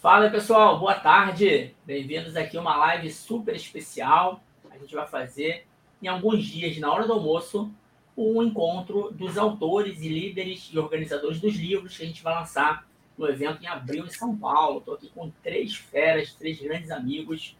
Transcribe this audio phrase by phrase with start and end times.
[0.00, 1.74] Fala pessoal, boa tarde.
[1.84, 4.40] Bem-vindos aqui a uma live super especial.
[4.70, 5.66] A gente vai fazer
[6.00, 7.68] em alguns dias, na hora do almoço,
[8.16, 12.86] um encontro dos autores e líderes e organizadores dos livros que a gente vai lançar
[13.18, 14.78] no evento em abril em São Paulo.
[14.78, 17.56] Estou aqui com três feras, três grandes amigos.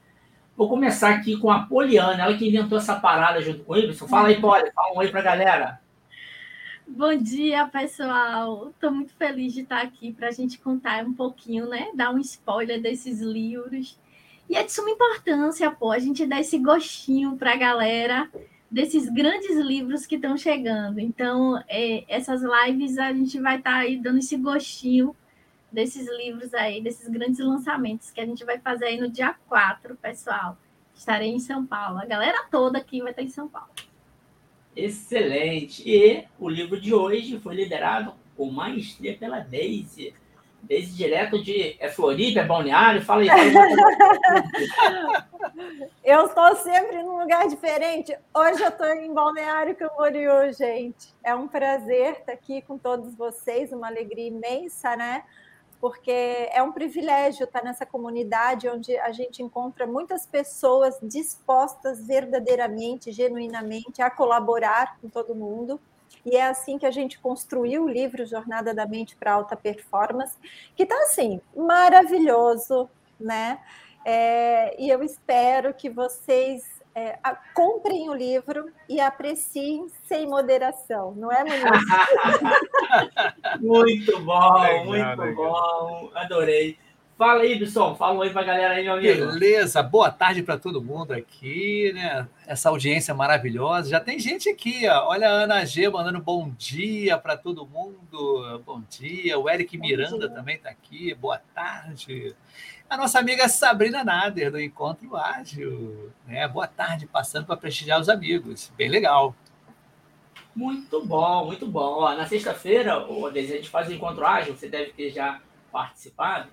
[0.56, 4.06] Vou começar aqui com a Poliana, ela que inventou essa parada junto com o Ibson.
[4.06, 5.80] Fala aí, Poli, fala um oi para a galera.
[6.90, 8.70] Bom dia, pessoal.
[8.70, 11.90] Estou muito feliz de estar aqui para a gente contar um pouquinho, né?
[11.94, 13.98] Dar um spoiler desses livros.
[14.48, 18.28] E é de suma importância, pô, a gente dar esse gostinho para a galera
[18.70, 20.98] desses grandes livros que estão chegando.
[20.98, 25.14] Então, é, essas lives a gente vai estar tá aí dando esse gostinho
[25.70, 29.94] desses livros aí, desses grandes lançamentos que a gente vai fazer aí no dia 4,
[29.96, 30.56] pessoal.
[30.94, 31.98] Estarei em São Paulo.
[31.98, 33.68] A galera toda aqui vai estar em São Paulo.
[34.78, 35.82] Excelente.
[35.84, 40.14] E o livro de hoje foi liderado com maestria pela Daisy.
[40.62, 43.02] Daisy direto de é Floripa, é Balneário?
[43.02, 43.28] Fala aí.
[46.04, 48.16] eu estou sempre num lugar diferente.
[48.32, 51.12] Hoje eu estou em Balneário Camboriú, gente.
[51.24, 55.24] É um prazer estar aqui com todos vocês, uma alegria imensa, né?
[55.80, 56.10] Porque
[56.52, 64.02] é um privilégio estar nessa comunidade onde a gente encontra muitas pessoas dispostas verdadeiramente, genuinamente
[64.02, 65.80] a colaborar com todo mundo.
[66.24, 70.36] E é assim que a gente construiu o livro Jornada da Mente para Alta Performance,
[70.74, 73.60] que está assim, maravilhoso, né?
[74.04, 81.14] É, e eu espero que vocês é, a, comprem o livro e apreciem sem moderação,
[81.14, 81.62] não é, Muniz?
[83.62, 85.34] muito bom, legal, muito legal.
[85.34, 86.76] bom, adorei.
[87.16, 89.26] Fala aí, Bisson, fala um oi para a galera aí, meu amigo.
[89.26, 92.28] Beleza, boa tarde para todo mundo aqui, né?
[92.46, 93.90] Essa audiência maravilhosa.
[93.90, 95.08] Já tem gente aqui, ó.
[95.08, 98.62] Olha a Ana G mandando bom dia para todo mundo.
[98.64, 99.36] Bom dia.
[99.36, 101.12] O Eric Miranda também está aqui.
[101.14, 102.36] Boa tarde
[102.88, 106.10] a nossa amiga Sabrina Nader, do Encontro Ágil.
[106.26, 106.48] Né?
[106.48, 108.72] Boa tarde, passando para prestigiar os amigos.
[108.76, 109.34] Bem legal.
[110.56, 112.00] Muito bom, muito bom.
[112.00, 115.40] Ó, na sexta-feira, a gente faz o Encontro Ágil, você deve ter já
[115.70, 116.48] participado.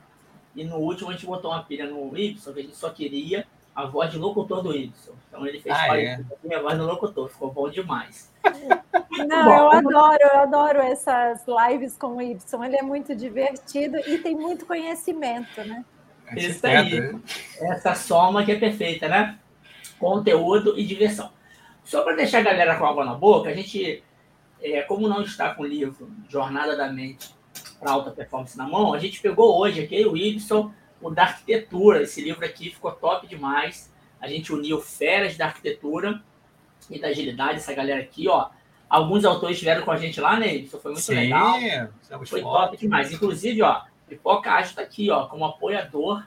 [0.56, 3.48] E no último a gente botou uma pilha no Y, que a gente só queria
[3.74, 4.92] a voz de locutor do Y.
[5.28, 6.22] Então ele fez ah, é?
[6.56, 8.32] a voz do locutor, ficou bom demais.
[9.28, 12.64] Não, bom, eu adoro, eu adoro essas lives com o Y.
[12.66, 15.84] Ele é muito divertido e tem muito conhecimento, né?
[16.36, 17.00] Isso aí.
[17.00, 17.20] Né?
[17.62, 19.38] Essa soma que é perfeita, né?
[20.00, 21.32] Conteúdo e diversão.
[21.84, 24.04] Só para deixar a galera com água na boca, a gente,
[24.62, 27.30] é, como não está com o livro Jornada da Mente
[27.80, 30.72] para Alta Performance na mão, a gente pegou hoje aqui o Ibson,
[31.02, 32.02] o da Arquitetura.
[32.02, 33.94] Esse livro aqui ficou top demais.
[34.20, 36.22] A gente uniu feras da arquitetura
[36.90, 38.50] e da agilidade, essa galera aqui, ó.
[38.90, 40.56] Alguns autores estiveram com a gente lá, né?
[40.56, 41.58] Isso foi muito Sim, legal.
[42.26, 43.12] Foi top demais.
[43.12, 46.26] Inclusive, ó, Pipoca Ágil está aqui, ó, como apoiador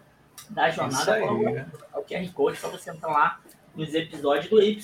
[0.50, 1.15] da jornada.
[1.15, 3.41] Aí, o QR Code para você entrar lá
[3.75, 4.78] nos episódios do Y.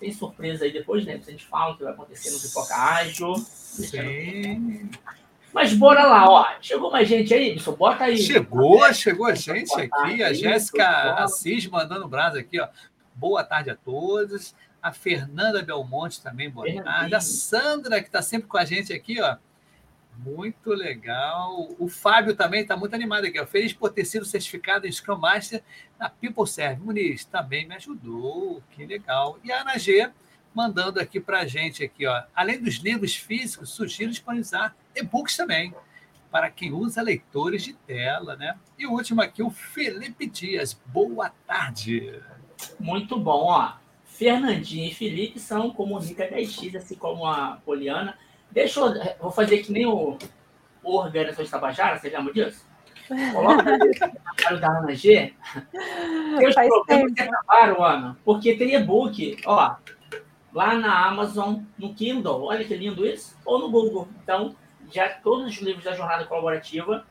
[0.00, 1.14] Tem surpresa aí depois, né?
[1.14, 3.36] A gente fala o que vai acontecer no Pipoca Ágil.
[3.36, 4.90] Sim.
[5.52, 6.46] Mas bora lá, ó.
[6.60, 7.72] Chegou mais gente aí, Ibson?
[7.74, 8.18] Bota aí.
[8.18, 10.22] Chegou, chegou a gente aqui.
[10.22, 12.68] A Jéssica Assis mandando brasa aqui, ó.
[13.14, 14.56] Boa tarde a todos.
[14.82, 17.14] A Fernanda Belmonte também, boa tarde.
[17.14, 19.36] A Sandra, que está sempre com a gente aqui, ó.
[20.16, 21.68] Muito legal.
[21.78, 23.40] O Fábio também está muito animado aqui.
[23.40, 23.46] Ó.
[23.46, 25.62] Feliz por ter sido certificado em Scrum Master
[25.98, 26.82] na People Serve.
[26.82, 28.62] Muniz também me ajudou.
[28.70, 29.38] Que legal.
[29.42, 30.10] E a Ana G
[30.54, 32.22] mandando aqui para a gente aqui, ó.
[32.34, 35.74] Além dos livros físicos, sugiro disponibilizar e-books também
[36.30, 38.56] para quem usa leitores de tela, né?
[38.78, 40.78] E o último aqui, o Felipe Dias.
[40.86, 42.20] Boa tarde.
[42.78, 43.74] Muito bom, ó.
[44.04, 48.16] Fernandinho e Felipe são comunica 10x, assim como a Poliana
[48.52, 48.94] Deixa eu.
[49.20, 50.18] Vou fazer que nem o,
[50.82, 52.66] o Organização de Tabajara, você lembra disso?
[53.32, 53.64] Coloca
[54.54, 55.34] o da Ana G.
[56.46, 58.18] Os problemas que acabaram, Ana.
[58.24, 59.76] Porque tem e-book, ó,
[60.52, 62.44] lá na Amazon, no Kindle.
[62.44, 63.36] Olha que lindo isso.
[63.44, 64.08] Ou no Google.
[64.22, 64.54] Então,
[64.90, 67.06] já todos os livros da jornada colaborativa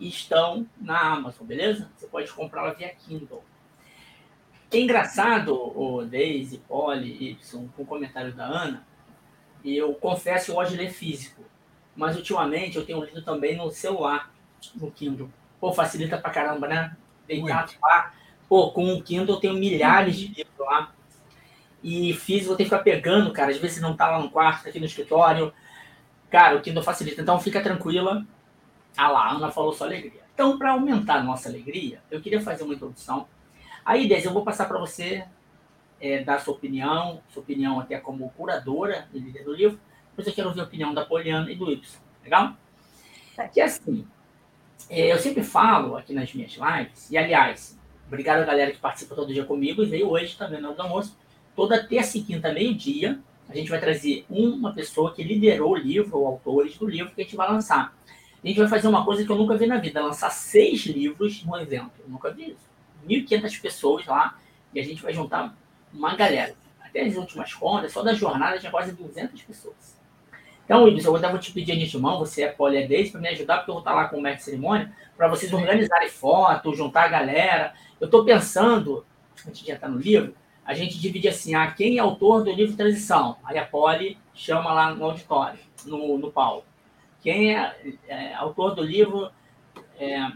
[0.00, 1.90] estão na Amazon, beleza?
[1.96, 3.44] Você pode comprá-la via Kindle.
[4.70, 8.84] É engraçado, o Daisy, Polly, Y, com o comentário da Ana,
[9.64, 11.42] e eu confesso que eu gosto de ler físico.
[11.96, 14.30] Mas ultimamente eu tenho lido também no celular,
[14.74, 15.30] no Kindle.
[15.58, 16.94] Pô, facilita pra caramba, né?
[17.26, 18.12] Deitar lá.
[18.48, 20.92] Pô, com o Kindle eu tenho milhares de livros lá.
[21.82, 23.50] E físico eu tenho que ficar pegando, cara.
[23.50, 25.52] Às vezes não tá lá no quarto, tá aqui no escritório.
[26.30, 27.22] Cara, o Kindle facilita.
[27.22, 28.26] Então fica tranquila.
[28.96, 30.22] Ah lá, a Ana falou só alegria.
[30.34, 33.26] Então, para aumentar a nossa alegria, eu queria fazer uma introdução.
[33.84, 35.24] Aí, Dez, eu vou passar para você
[36.00, 39.78] é, dar sua opinião, sua opinião até como curadora e líder do livro,
[40.10, 41.82] depois eu quero ouvir a opinião da Poliana e do Y,
[42.22, 42.54] legal?
[43.52, 44.06] Que é assim,
[44.88, 49.14] é, eu sempre falo aqui nas minhas lives, e aliás, obrigado a galera que participa
[49.14, 51.16] todo dia comigo e veio hoje também no almoço.
[51.56, 53.18] Toda terça e quinta, meio-dia,
[53.48, 57.20] a gente vai trazer uma pessoa que liderou o livro, ou autores do livro que
[57.20, 57.96] a gente vai lançar.
[58.42, 61.44] A gente vai fazer uma coisa que eu nunca vi na vida, lançar seis livros
[61.44, 61.92] no evento.
[62.00, 62.68] Eu nunca vi isso.
[63.06, 64.38] 1.500 pessoas lá,
[64.74, 65.56] e a gente vai juntar
[65.94, 66.54] uma galera.
[66.80, 69.94] Até as últimas contas, só da jornada tinha quase 200 pessoas.
[70.64, 73.70] Então, Ibis, eu vou te pedir de mão, você é poliedez, para me ajudar, porque
[73.70, 77.74] eu vou estar lá com o mestre cerimônia, para vocês organizarem fotos, juntar a galera.
[78.00, 79.04] Eu estou pensando,
[79.46, 82.76] antes de entrar no livro, a gente divide assim, ah, quem é autor do livro
[82.76, 83.36] Transição?
[83.44, 86.66] Aí a Poli chama lá no auditório, no, no palco.
[87.20, 87.74] Quem é,
[88.08, 89.30] é autor do livro
[89.98, 90.30] é,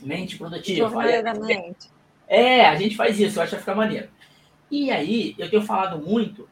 [0.00, 1.02] Mente Produtiva?
[1.02, 1.90] Aí, mente.
[2.26, 4.08] É, a gente faz isso, eu acho que vai ficar maneiro.
[4.70, 6.48] E aí, eu tenho falado muito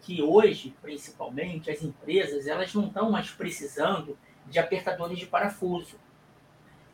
[0.00, 4.18] que hoje, principalmente, as empresas elas não estão mais precisando
[4.48, 5.96] de apertadores de parafuso,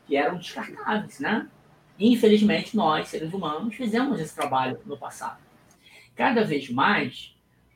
[0.05, 1.49] que eram descartáveis, né?
[1.99, 5.39] Infelizmente, nós, seres humanos, fizemos esse trabalho no passado.
[6.15, 7.35] Cada vez mais,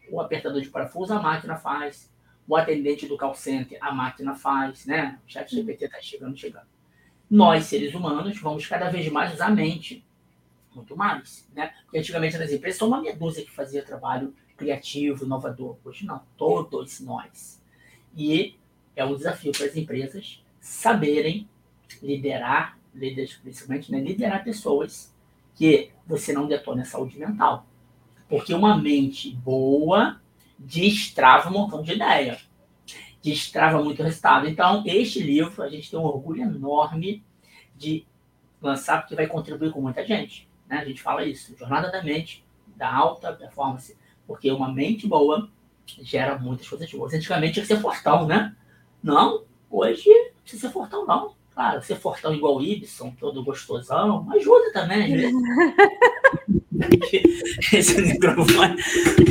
[0.09, 2.11] o apertador de parafuso a máquina faz,
[2.47, 5.19] o atendente do call center a máquina faz, né?
[5.25, 6.67] O chat GPT está chegando, chegando.
[7.29, 10.05] Nós, seres humanos, vamos cada vez mais usar a mente,
[10.75, 11.73] muito mais, né?
[11.83, 15.77] Porque antigamente nas empresas só uma meia dúzia que fazia trabalho criativo, inovador.
[15.83, 17.61] Hoje não, todos nós.
[18.15, 18.55] E
[18.95, 21.49] é um desafio para as empresas saberem
[22.01, 23.99] liderar, líderes principalmente, né?
[23.99, 25.13] liderar pessoas
[25.55, 27.65] que você não detona a saúde mental.
[28.27, 30.21] Porque uma mente boa
[30.57, 32.39] destrava um montão de ideia.
[33.21, 34.47] Destrava muito resultado.
[34.47, 37.23] Então, este livro, a gente tem um orgulho enorme
[37.75, 38.05] de
[38.61, 40.47] lançar, porque vai contribuir com muita gente.
[40.67, 40.77] Né?
[40.77, 41.55] A gente fala isso.
[41.57, 42.45] Jornada da mente,
[42.75, 43.97] da alta performance.
[44.25, 45.49] Porque uma mente boa
[46.01, 47.13] gera muitas coisas boas.
[47.13, 48.55] Antigamente tinha que ser fortão, né?
[49.01, 51.35] Não, hoje não precisa ser fortão, não.
[51.53, 55.13] Claro, ser fortão igual o Ibson, todo gostosão, ajuda também,
[57.71, 58.75] esse microfone.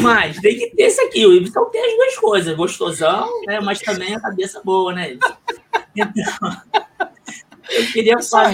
[0.00, 1.26] Mas tem que ter esse aqui.
[1.26, 3.58] O Ibson tem as duas coisas, gostosão, né?
[3.60, 5.14] mas também a cabeça boa, né?
[5.14, 5.36] Então,
[7.70, 8.52] eu queria falar.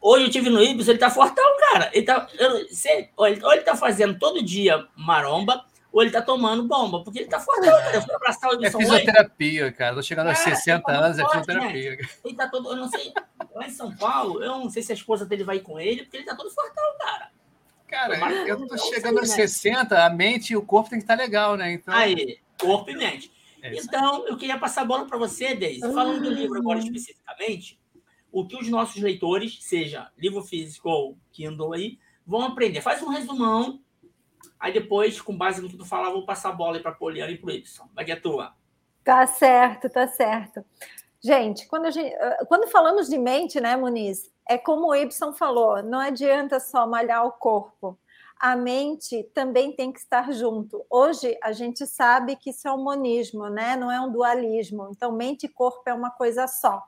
[0.00, 1.90] Hoje eu tive no Ibson, ele tá fortão, cara.
[1.92, 6.10] Ele tá, eu, sei, ou, ele, ou ele tá fazendo todo dia maromba, ou ele
[6.10, 7.70] tá tomando bomba, porque ele tá fortão.
[7.70, 7.96] Cara.
[7.96, 8.78] Eu fui abraçar o Ibson.
[8.78, 9.74] É fisioterapia, hoje.
[9.74, 9.94] cara.
[9.94, 11.98] Tô chegando aos 60 tá anos, é fisioterapia.
[12.24, 13.12] Ele tá todo, eu não sei,
[13.54, 16.18] lá em São Paulo, eu não sei se a esposa dele vai com ele, porque
[16.18, 17.30] ele tá todo fortão, cara.
[17.86, 18.16] Cara,
[18.46, 21.72] eu tô chegando aos 60, a mente e o corpo tem que estar legal, né?
[21.72, 21.92] Então...
[21.92, 23.32] Aí, corpo e mente.
[23.62, 25.80] É então, eu queria passar a bola para você, Deise.
[25.80, 27.79] Falando do livro agora especificamente,
[28.32, 32.80] o que os nossos leitores, seja livro físico ou Kindle aí, vão aprender.
[32.80, 33.80] Faz um resumão,
[34.58, 37.32] aí depois, com base no que tu falar, vou passar a bola para a Poliana
[37.32, 37.88] e para o Y.
[37.94, 38.54] Vai que é tua.
[39.02, 40.64] Tá certo, tá certo.
[41.22, 42.14] Gente, quando, gente,
[42.48, 47.26] quando falamos de mente, né, Muniz, é como o Y falou, não adianta só malhar
[47.26, 47.98] o corpo.
[48.38, 50.82] A mente também tem que estar junto.
[50.88, 53.76] Hoje a gente sabe que isso é um monismo, né?
[53.76, 54.88] Não é um dualismo.
[54.90, 56.82] Então, mente e corpo é uma coisa só.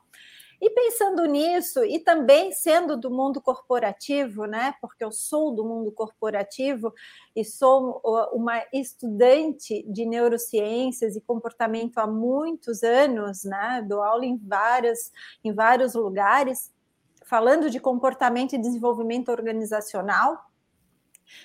[0.64, 4.72] E pensando nisso, e também sendo do mundo corporativo, né?
[4.80, 6.94] Porque eu sou do mundo corporativo
[7.34, 8.00] e sou
[8.32, 13.84] uma estudante de neurociências e comportamento há muitos anos, né?
[13.88, 15.10] Dou aula em várias,
[15.42, 16.70] em vários lugares
[17.24, 20.38] falando de comportamento e desenvolvimento organizacional,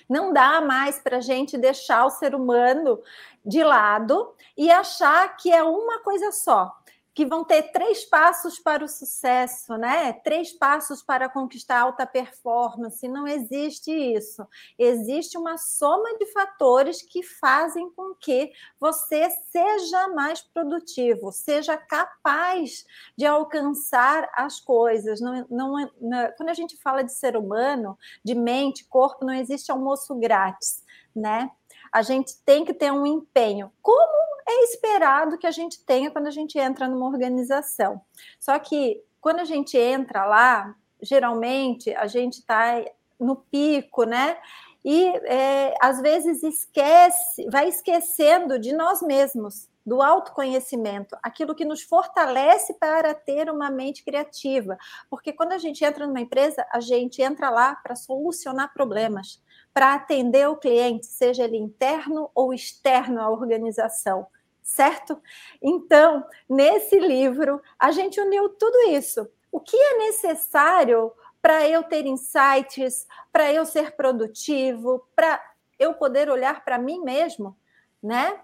[0.08, 3.02] não dá mais para a gente deixar o ser humano
[3.44, 6.72] de lado e achar que é uma coisa só
[7.18, 10.12] que vão ter três passos para o sucesso, né?
[10.12, 13.08] Três passos para conquistar alta performance.
[13.08, 14.46] Não existe isso.
[14.78, 22.86] Existe uma soma de fatores que fazem com que você seja mais produtivo, seja capaz
[23.16, 25.20] de alcançar as coisas.
[25.20, 29.72] Não, não, não, quando a gente fala de ser humano, de mente, corpo, não existe
[29.72, 30.84] almoço grátis,
[31.16, 31.50] né?
[31.92, 33.72] A gente tem que ter um empenho.
[33.82, 34.18] Como
[34.48, 38.00] é esperado que a gente tenha quando a gente entra numa organização.
[38.40, 42.82] Só que quando a gente entra lá, geralmente a gente está
[43.20, 44.38] no pico, né?
[44.84, 51.82] E é, às vezes esquece, vai esquecendo de nós mesmos, do autoconhecimento, aquilo que nos
[51.82, 54.76] fortalece para ter uma mente criativa.
[55.08, 59.42] Porque quando a gente entra numa empresa, a gente entra lá para solucionar problemas,
[59.78, 64.26] para atender o cliente, seja ele interno ou externo à organização
[64.60, 65.22] certo?
[65.62, 69.30] Então, nesse livro, a gente uniu tudo isso.
[69.52, 75.40] O que é necessário para eu ter insights, para eu ser produtivo, para
[75.78, 77.56] eu poder olhar para mim mesmo,
[78.02, 78.40] né?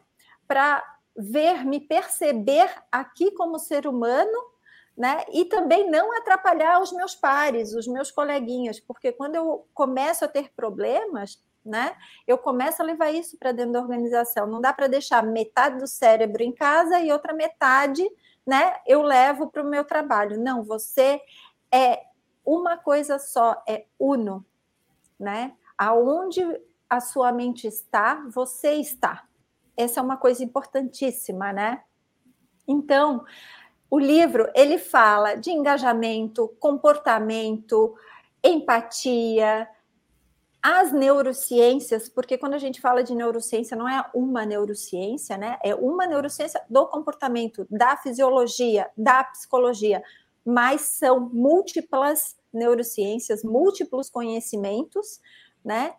[0.46, 0.84] Para
[1.16, 4.38] ver, me perceber aqui como ser humano,
[4.96, 5.24] né?
[5.32, 10.28] E também não atrapalhar os meus pares, os meus coleguinhas, porque quando eu começo a
[10.28, 11.96] ter problemas, né?
[12.26, 14.46] Eu começo a levar isso para dentro da organização.
[14.46, 18.04] Não dá para deixar metade do cérebro em casa e outra metade,
[18.46, 18.76] né?
[18.86, 20.38] Eu levo para o meu trabalho.
[20.38, 21.20] Não, você
[21.72, 22.02] é
[22.44, 24.44] uma coisa só, é uno,
[25.18, 25.56] né?
[25.78, 26.42] Aonde
[26.88, 29.24] a sua mente está, você está.
[29.76, 31.82] Essa é uma coisa importantíssima, né?
[32.68, 33.24] Então,
[33.94, 37.94] o livro ele fala de engajamento, comportamento,
[38.42, 39.68] empatia,
[40.60, 45.60] as neurociências, porque quando a gente fala de neurociência, não é uma neurociência, né?
[45.62, 50.02] É uma neurociência do comportamento, da fisiologia, da psicologia,
[50.44, 55.20] mas são múltiplas neurociências, múltiplos conhecimentos,
[55.64, 55.94] né?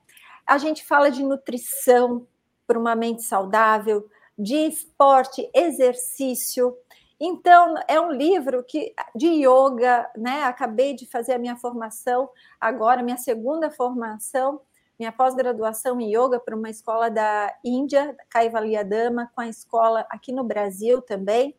[0.46, 2.28] A gente fala de nutrição
[2.68, 4.06] para uma mente saudável,
[4.38, 6.78] de esporte, exercício,
[7.20, 10.44] então, é um livro que de yoga, né?
[10.44, 12.30] Acabei de fazer a minha formação
[12.60, 14.62] agora, minha segunda formação,
[15.00, 20.32] minha pós-graduação em yoga para uma escola da Índia, Kaivalya Dama, com a escola aqui
[20.32, 21.56] no Brasil também.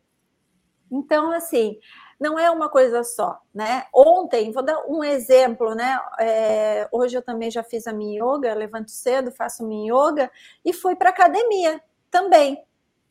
[0.91, 1.79] Então, assim,
[2.19, 3.85] não é uma coisa só, né?
[3.93, 5.99] Ontem, vou dar um exemplo, né?
[6.19, 10.31] É, hoje eu também já fiz a minha yoga, levanto cedo, faço minha yoga
[10.63, 12.63] e fui para academia também,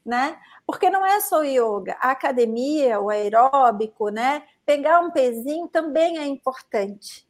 [0.07, 0.39] né?
[0.65, 4.45] Porque não é só yoga, a academia, o aeróbico, né?
[4.65, 7.29] Pegar um pezinho também é importante.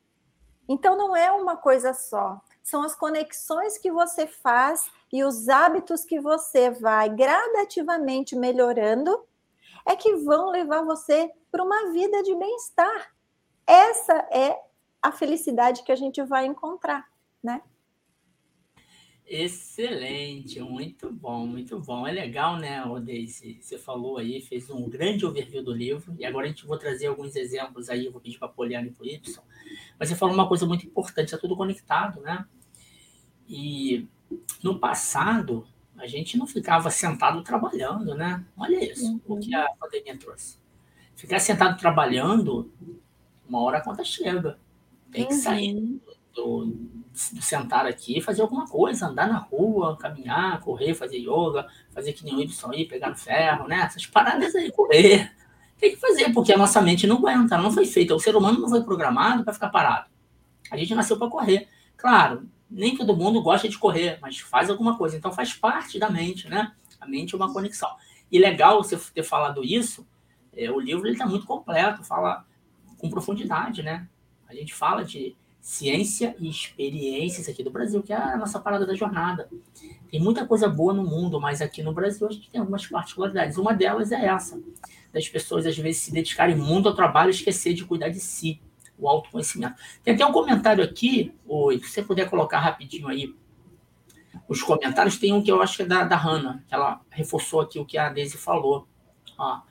[0.69, 6.05] Então não é uma coisa só, são as conexões que você faz e os hábitos
[6.05, 9.25] que você vai gradativamente melhorando
[9.87, 13.15] é que vão levar você para uma vida de bem-estar.
[13.65, 14.61] Essa é
[15.01, 17.07] a felicidade que a gente vai encontrar,
[17.41, 17.63] né?
[19.29, 22.07] Excelente, muito bom, muito bom.
[22.07, 23.59] É legal, né, Odeice?
[23.61, 27.09] Você falou aí, fez um grande overview do livro, e agora a gente vou trazer
[27.09, 29.43] alguns exemplos aí, vou pedir para a Poliana e para o Y.
[29.99, 32.47] Mas você falou uma coisa muito importante, é tudo conectado, né?
[33.49, 34.07] E
[34.63, 35.67] no passado,
[35.99, 38.45] a gente não ficava sentado trabalhando, né?
[38.57, 39.21] Olha isso, uhum.
[39.27, 40.59] o que a pandemia trouxe.
[41.17, 42.71] Ficar sentado trabalhando,
[43.49, 44.57] uma hora a conta chega.
[45.11, 46.01] Tem que sair uhum.
[46.33, 46.77] do,
[47.17, 52.25] sentar aqui e fazer alguma coisa, andar na rua, caminhar, correr, fazer yoga, fazer que
[52.25, 53.81] nem o Y pegar no ferro, né?
[53.81, 55.33] Essas paradas aí, correr.
[55.79, 58.15] Tem que fazer, porque a nossa mente não aguenta, não foi feita.
[58.15, 60.09] O ser humano não foi programado para ficar parado.
[60.71, 61.69] A gente nasceu para correr.
[61.97, 65.17] Claro, nem todo mundo gosta de correr, mas faz alguma coisa.
[65.17, 66.73] Então faz parte da mente, né?
[67.01, 67.91] A mente é uma conexão.
[68.31, 70.07] E legal você ter falado isso,
[70.55, 72.45] é, o livro está muito completo, fala
[72.99, 74.09] com profundidade, né?
[74.49, 78.87] A gente fala de ciência e experiências aqui do Brasil, que é a nossa parada
[78.87, 79.51] da jornada.
[80.09, 83.59] Tem muita coisa boa no mundo, mas aqui no Brasil a gente tem algumas particularidades.
[83.59, 84.63] Uma delas é essa,
[85.13, 88.61] das pessoas às vezes se dedicarem muito ao trabalho e esquecer de cuidar de si,
[88.97, 89.75] o autoconhecimento.
[90.05, 93.35] Tem até um comentário aqui, oi, se você puder colocar rapidinho aí
[94.47, 97.61] os comentários, tem um que eu acho que é da, da Hanna, que ela reforçou
[97.61, 98.87] aqui o que a Daisy falou.
[99.37, 99.63] Ó,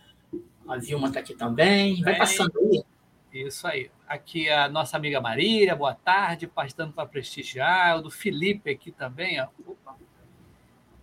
[0.67, 2.03] a Vilma está aqui também.
[2.03, 2.83] Vai passando aí.
[3.31, 3.89] Isso aí.
[4.07, 7.97] Aqui a nossa amiga Marília, boa tarde, passando para prestigiar.
[7.97, 9.47] O do Felipe aqui também, ó.
[9.65, 9.95] Opa.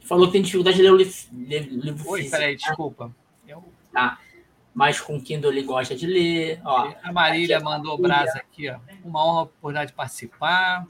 [0.01, 2.37] Falou que tem dificuldade de ler o livro Oi, físico.
[2.37, 3.15] peraí, desculpa.
[3.47, 3.65] Eu...
[3.93, 4.19] Tá.
[4.75, 6.61] Mas com Kindle ele gosta de ler.
[6.65, 8.79] Ó, a Marília mandou o brasa aqui, ó.
[9.05, 10.87] Uma honra a oportunidade de participar.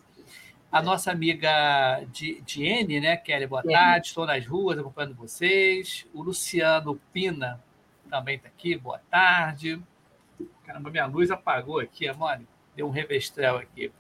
[0.71, 2.03] A nossa amiga
[2.45, 4.09] Diene, né, Kelly, boa tarde.
[4.09, 6.07] Estou nas ruas acompanhando vocês.
[6.15, 7.63] O Luciano Pina
[8.09, 9.83] também está aqui, boa tarde.
[10.65, 12.47] Caramba, minha luz apagou aqui, amore.
[12.75, 13.93] Deu um revestrel aqui.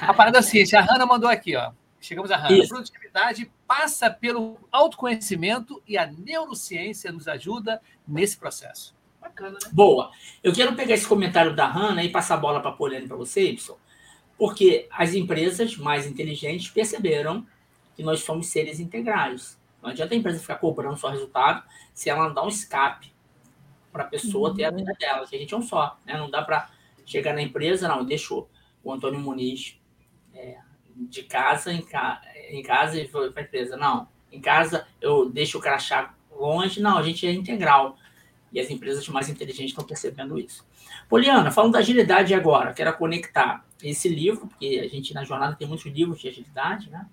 [0.00, 1.72] A parada é a seguinte, a Hanna mandou aqui, ó.
[2.00, 2.62] Chegamos a Hanna.
[2.62, 8.94] A produtividade passa pelo autoconhecimento e a neurociência nos ajuda nesse processo.
[9.20, 9.70] Bacana, né?
[9.72, 10.12] Boa.
[10.42, 13.16] Eu quero pegar esse comentário da Hanna e passar a bola para a Poliane para
[13.16, 13.76] você, Y,
[14.38, 17.44] porque as empresas mais inteligentes perceberam
[17.96, 19.58] que nós somos seres integrais.
[19.82, 23.12] Não adianta a empresa ficar cobrando só resultado se ela não dá um escape
[23.96, 24.98] para a pessoa ter a vida uhum.
[24.98, 26.18] dela, que a gente é um só, né?
[26.18, 26.68] Não dá para
[27.06, 28.50] chegar na empresa, não, deixou
[28.84, 29.80] o Antônio Muniz
[30.34, 30.58] é,
[30.94, 33.76] de casa em, ca, em casa e foi para a empresa.
[33.76, 37.96] Não, em casa eu deixo o crachá longe, não, a gente é integral.
[38.52, 40.64] E as empresas mais inteligentes estão percebendo isso.
[41.08, 45.66] Poliana, falando da agilidade agora, quero conectar esse livro, porque a gente na jornada tem
[45.66, 47.06] muitos livros de agilidade, né?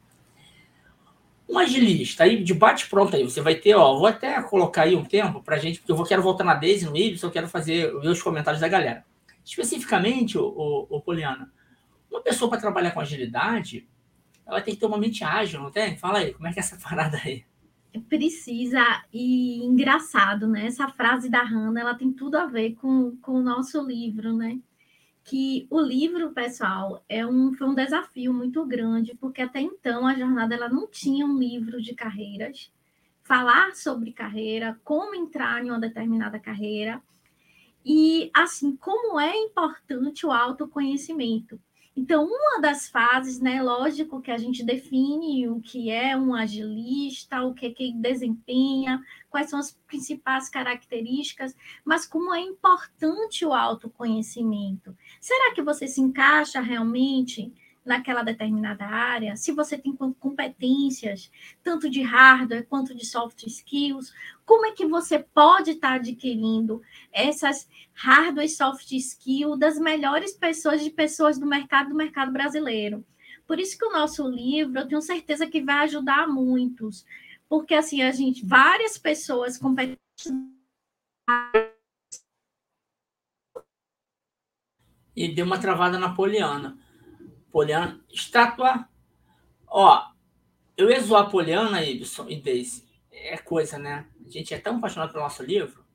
[1.54, 4.96] Um agilista aí de bate pronto aí, você vai ter, ó, vou até colocar aí
[4.96, 7.48] um tempo para gente, porque eu vou, quero voltar na Daisy, no Ibis, eu quero
[7.48, 9.06] fazer os comentários da galera.
[9.46, 11.52] Especificamente, o, o, o Poliana,
[12.10, 13.88] uma pessoa para trabalhar com agilidade,
[14.46, 15.96] ela tem que ter uma mente ágil, não tem?
[15.98, 17.46] Fala aí, como é que é essa parada aí?
[18.10, 20.66] precisa e engraçado, né?
[20.66, 24.60] Essa frase da Hannah, ela tem tudo a ver com, com o nosso livro, né?
[25.24, 30.16] Que o livro, pessoal, é um, foi um desafio muito grande, porque até então a
[30.16, 32.72] jornada ela não tinha um livro de carreiras,
[33.24, 37.02] falar sobre carreira, como entrar em uma determinada carreira,
[37.86, 41.60] e assim, como é importante o autoconhecimento.
[41.96, 47.44] Então, uma das fases, né, lógico que a gente define o que é um agilista,
[47.44, 54.98] o que, que desempenha, quais são as principais características, mas como é importante o autoconhecimento.
[55.22, 57.54] Será que você se encaixa realmente
[57.86, 64.14] naquela determinada área, se você tem competências, tanto de hardware quanto de soft skills,
[64.46, 70.84] como é que você pode estar adquirindo essas hardware e soft skills das melhores pessoas
[70.84, 73.06] de pessoas do mercado do mercado brasileiro.
[73.46, 77.06] Por isso que o nosso livro, eu tenho certeza que vai ajudar muitos,
[77.50, 80.00] porque assim, a gente, várias pessoas competentes
[85.16, 86.78] e deu uma travada na Poliana.
[87.54, 88.90] Poliana, estátua.
[89.68, 90.02] Ó,
[90.76, 92.84] eu ia zoar a Poliana, Ibson e Daisy.
[93.12, 94.08] É coisa, né?
[94.26, 95.86] A gente é tão apaixonado pelo nosso livro.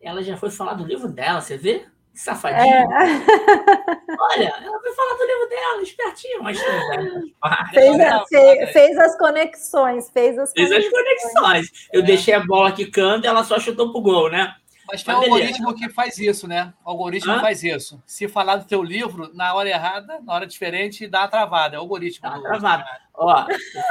[0.00, 1.86] Ela já foi falar do livro dela, você vê?
[2.14, 2.76] Que safadinha.
[2.76, 2.86] É.
[4.18, 10.10] Olha, ela foi falar do livro dela, espertinha, mas fez, a, fez, fez, as conexões,
[10.10, 10.94] fez as fez conexões.
[10.94, 11.88] as conexões.
[11.92, 12.04] Eu é.
[12.04, 14.54] deixei a bola quicando e ela só chutou pro gol, né?
[14.86, 16.72] Mas tem um algoritmo que faz isso, né?
[16.84, 17.40] O algoritmo Hã?
[17.40, 18.02] faz isso.
[18.06, 21.76] Se falar do teu livro, na hora errada, na hora diferente, dá uma travada.
[21.76, 22.22] É o algoritmo.
[22.22, 22.84] Dá uma travada.
[23.14, 23.46] Ó,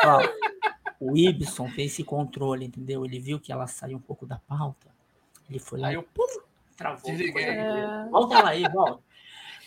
[0.06, 0.20] ó,
[1.00, 3.06] o Ibson fez esse controle, entendeu?
[3.06, 4.88] Ele viu que ela saiu um pouco da pauta.
[5.50, 6.26] Ele foi lá Aí eu, pum,
[6.78, 7.12] travou.
[7.12, 8.08] É...
[8.10, 9.04] Volta lá aí, volta.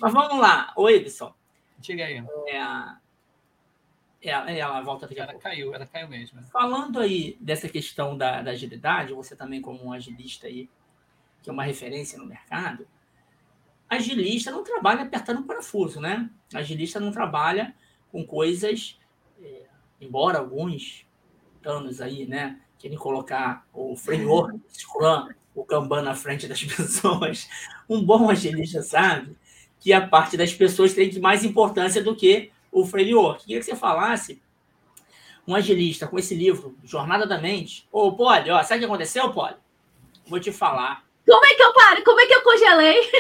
[0.01, 0.73] Mas vamos lá.
[0.77, 1.35] Ô, Ibson.
[1.79, 2.25] Diga aí.
[2.49, 6.43] É, ela, é, ela volta daqui Ela caiu, ela caiu mesmo.
[6.45, 10.69] Falando aí dessa questão da, da agilidade, você também como um agilista aí,
[11.47, 12.85] que é uma referência no mercado,
[13.89, 16.29] agilista não trabalha apertando parafuso, né?
[16.53, 17.73] Agilista não trabalha
[18.11, 18.99] com coisas,
[19.41, 19.63] é,
[20.01, 21.07] embora alguns
[21.65, 27.49] anos aí, né, querem colocar o framework, Scrum, o Kanban na frente das pessoas.
[27.89, 29.39] Um bom agilista sabe
[29.79, 33.45] que a parte das pessoas tem mais importância do que o framework.
[33.45, 34.43] Queria que você falasse
[35.47, 37.87] um agilista com esse livro, Jornada da Mente.
[37.93, 39.55] Ô, Poli, ó, sabe o que aconteceu, Poli?
[40.27, 41.06] Vou te falar.
[41.27, 42.05] Como é que eu paro?
[42.05, 43.11] Como é que eu congelei?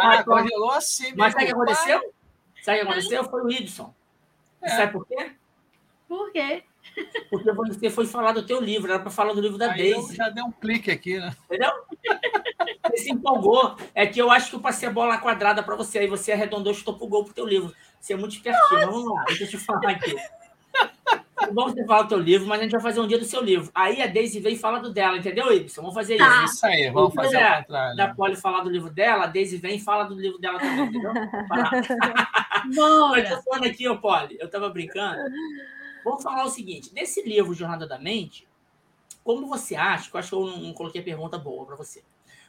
[0.00, 1.12] Ah, congelou assim.
[1.16, 2.14] Mas sabe o que aconteceu?
[2.62, 3.24] Sabe o que aconteceu?
[3.24, 3.94] Foi o Ibson.
[4.62, 4.68] É.
[4.68, 5.32] Sabe por quê?
[6.08, 6.64] Por quê?
[7.28, 10.16] Porque você foi falar do teu livro, era para falar do livro da Aí Daisy.
[10.16, 11.34] já deu um clique aqui, né?
[11.44, 11.70] Entendeu?
[12.84, 13.76] Você se empolgou.
[13.94, 16.72] É que eu acho que eu passei a bola quadrada para você, aí você arredondou
[16.72, 17.74] e chutou pro gol pro teu livro.
[18.00, 18.80] Você é muito espertinho.
[18.80, 20.16] Vamos lá, deixa eu te falar aqui.
[21.40, 23.24] É bom você falar do teu livro, mas a gente vai fazer um dia do
[23.24, 23.70] seu livro.
[23.74, 25.80] Aí a Daisy vem e fala do dela, entendeu, Ibson?
[25.80, 26.44] Vamos fazer tá.
[26.44, 26.54] isso.
[26.54, 27.96] Isso aí, vamos fazer contrário.
[27.96, 30.86] Da Polly falar do livro dela, a Daisy vem e fala do livro dela também,
[30.86, 31.12] entendeu?
[32.74, 33.08] Bora.
[33.10, 35.20] Mas tô falando aqui, ô Polly, eu tava brincando.
[36.04, 38.46] Vamos falar o seguinte: nesse livro Jornada da Mente,
[39.24, 41.76] como você acha, que eu acho que eu não, não coloquei a pergunta boa para
[41.76, 42.02] você.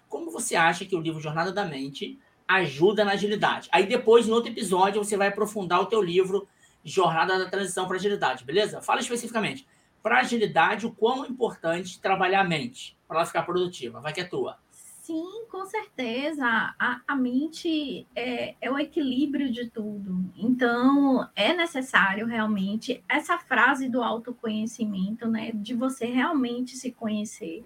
[0.10, 3.70] Como você acha que o livro Jornada da Mente ajuda na agilidade?
[3.72, 6.48] Aí depois, em outro episódio, você vai aprofundar o teu livro
[6.84, 8.82] jornada da transição para agilidade, beleza?
[8.82, 9.68] Fala especificamente.
[10.02, 14.00] Para agilidade, o quão importante trabalhar a mente para ela ficar produtiva.
[14.00, 14.58] Vai que é tua.
[14.72, 16.46] Sim, com certeza.
[16.80, 20.24] A, a mente é, é o equilíbrio de tudo.
[20.38, 25.52] Então, é necessário realmente essa frase do autoconhecimento, né?
[25.54, 27.66] De você realmente se conhecer.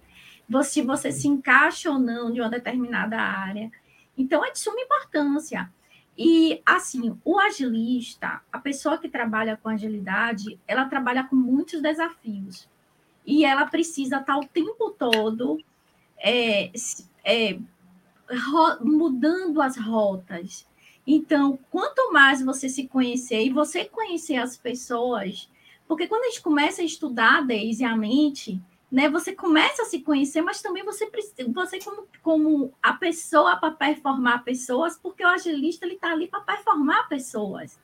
[0.64, 3.70] Se você se encaixa ou não de uma determinada área.
[4.16, 5.70] Então, é de suma importância.
[6.18, 12.68] E, assim, o agilista, a pessoa que trabalha com agilidade, ela trabalha com muitos desafios.
[13.26, 15.62] E ela precisa estar o tempo todo
[16.18, 16.70] é,
[17.24, 17.58] é,
[18.80, 20.66] mudando as rotas.
[21.06, 25.48] Então, quanto mais você se conhecer e você conhecer as pessoas,
[25.86, 29.08] porque quando a gente começa a estudar desde a mente, né?
[29.08, 33.72] Você começa a se conhecer, mas também você precisa, você como, como a pessoa para
[33.72, 37.78] performar pessoas, porque o agilista ele está ali para performar pessoas.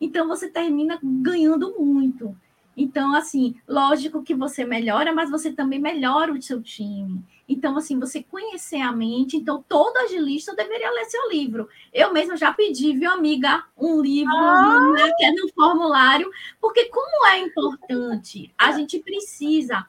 [0.00, 2.36] Então você termina ganhando muito.
[2.76, 7.24] Então, assim, lógico que você melhora, mas você também melhora o seu time.
[7.48, 9.36] Então, assim, você conhecer a mente.
[9.36, 11.68] Então, todo agilista deveria ler seu livro.
[11.90, 14.92] Eu mesma já pedi, viu, amiga, um livro ah!
[14.92, 19.86] né, que é no formulário, porque como é importante, a gente precisa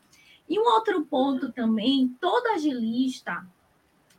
[0.47, 3.45] e um outro ponto também, todo agilista,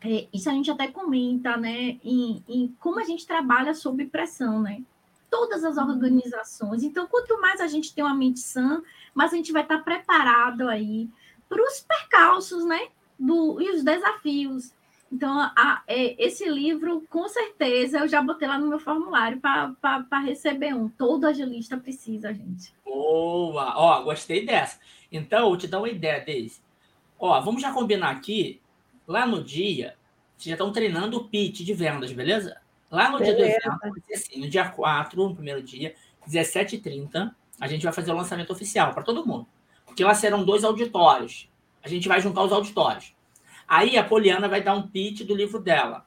[0.03, 4.61] é, isso a gente até comenta, né, em, em, como a gente trabalha sob pressão,
[4.61, 4.83] né?
[5.31, 6.83] todas as organizações.
[6.83, 8.83] Então, quanto mais a gente tem uma mente sã,
[9.15, 11.09] mais a gente vai estar preparado aí
[11.49, 12.89] para os percalços, né?
[13.19, 14.73] Do, e os desafios.
[15.11, 20.19] Então, a, é, esse livro, com certeza, eu já botei lá no meu formulário para
[20.21, 20.89] receber um.
[20.89, 22.75] Todo agilista precisa, gente.
[22.85, 23.73] Boa!
[23.77, 24.79] Ó, gostei dessa.
[25.11, 26.61] Então, eu te dar uma ideia, Deise.
[27.19, 28.61] Ó, vamos já combinar aqui,
[29.07, 29.97] lá no dia,
[30.37, 32.61] vocês já estão treinando o pitch de vendas, beleza?
[32.91, 33.37] Lá no beleza.
[33.37, 35.95] dia do evento, vai ser assim, no dia 4, no primeiro dia,
[36.29, 39.47] 17h30, a gente vai fazer o lançamento oficial para todo mundo.
[39.85, 41.51] Porque lá serão dois auditórios.
[41.83, 43.15] A gente vai juntar os auditórios.
[43.67, 46.07] Aí a Poliana vai dar um pitch do livro dela.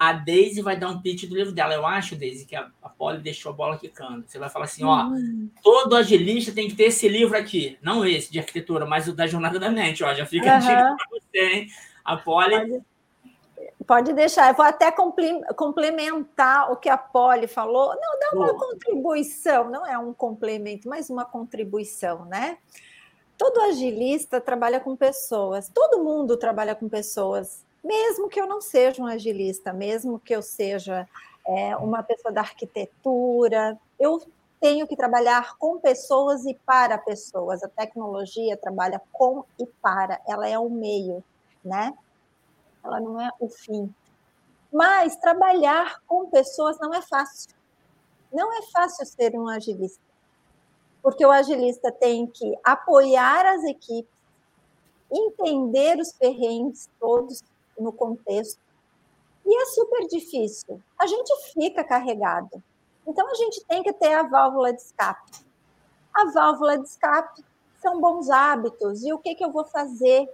[0.00, 1.74] A Daisy vai dar um pitch do livro dela.
[1.74, 4.24] Eu acho, Daisy, que a, a Polly deixou a bola quicando.
[4.26, 5.50] Você vai falar assim: ó, uhum.
[5.62, 7.76] todo agilista tem que ter esse livro aqui.
[7.82, 10.02] Não esse de arquitetura, mas o da Jornada da Mente.
[10.02, 10.58] Ó, já fica uhum.
[10.58, 11.68] dica para você, hein?
[12.02, 12.56] A Polly.
[12.56, 12.84] Pode,
[13.86, 14.48] pode, deixar.
[14.48, 17.94] Eu vou até complementar o que a Polly falou.
[18.00, 19.68] Não, dá uma contribuição.
[19.70, 22.56] Não é um complemento, mas uma contribuição, né?
[23.36, 29.02] Todo agilista trabalha com pessoas, todo mundo trabalha com pessoas, mesmo que eu não seja
[29.02, 31.08] um agilista, mesmo que eu seja
[31.46, 34.22] é, uma pessoa da arquitetura, eu
[34.60, 37.62] tenho que trabalhar com pessoas e para pessoas.
[37.62, 41.24] A tecnologia trabalha com e para, ela é o meio,
[41.64, 41.94] né?
[42.84, 43.92] Ela não é o fim.
[44.72, 47.50] Mas trabalhar com pessoas não é fácil.
[48.32, 50.10] Não é fácil ser um agilista
[51.02, 54.12] porque o agilista tem que apoiar as equipes,
[55.10, 57.42] entender os perrengues todos
[57.80, 58.60] no contexto.
[59.44, 60.80] E é super difícil.
[60.98, 62.62] A gente fica carregado.
[63.06, 65.44] Então a gente tem que ter a válvula de escape.
[66.14, 67.44] A válvula de escape
[67.80, 69.02] são bons hábitos.
[69.02, 70.28] E o que, que eu vou fazer?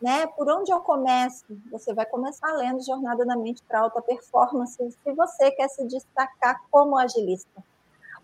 [0.00, 0.26] Né?
[0.28, 1.44] Por onde eu começo?
[1.70, 6.62] Você vai começar lendo Jornada da Mente para Alta Performance se você quer se destacar
[6.70, 7.62] como agilista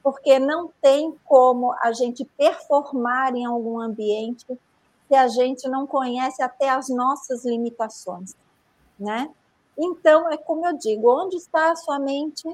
[0.02, 4.46] porque não tem como a gente performar em algum ambiente
[5.08, 8.34] se a gente não conhece até as nossas limitações,
[9.00, 9.30] né?
[9.76, 12.46] Então, é como eu digo, onde está a sua mente,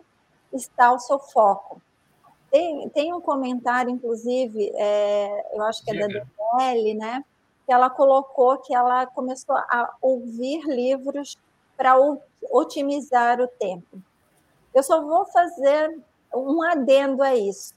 [0.53, 1.83] está o seu foco.
[2.51, 7.25] Tem, tem um comentário, inclusive, é, eu acho que é da Daniele, né?
[7.67, 11.37] Que ela colocou que ela começou a ouvir livros
[11.77, 11.97] para
[12.51, 14.01] otimizar o tempo.
[14.73, 15.99] Eu só vou fazer
[16.33, 17.75] um adendo a isso.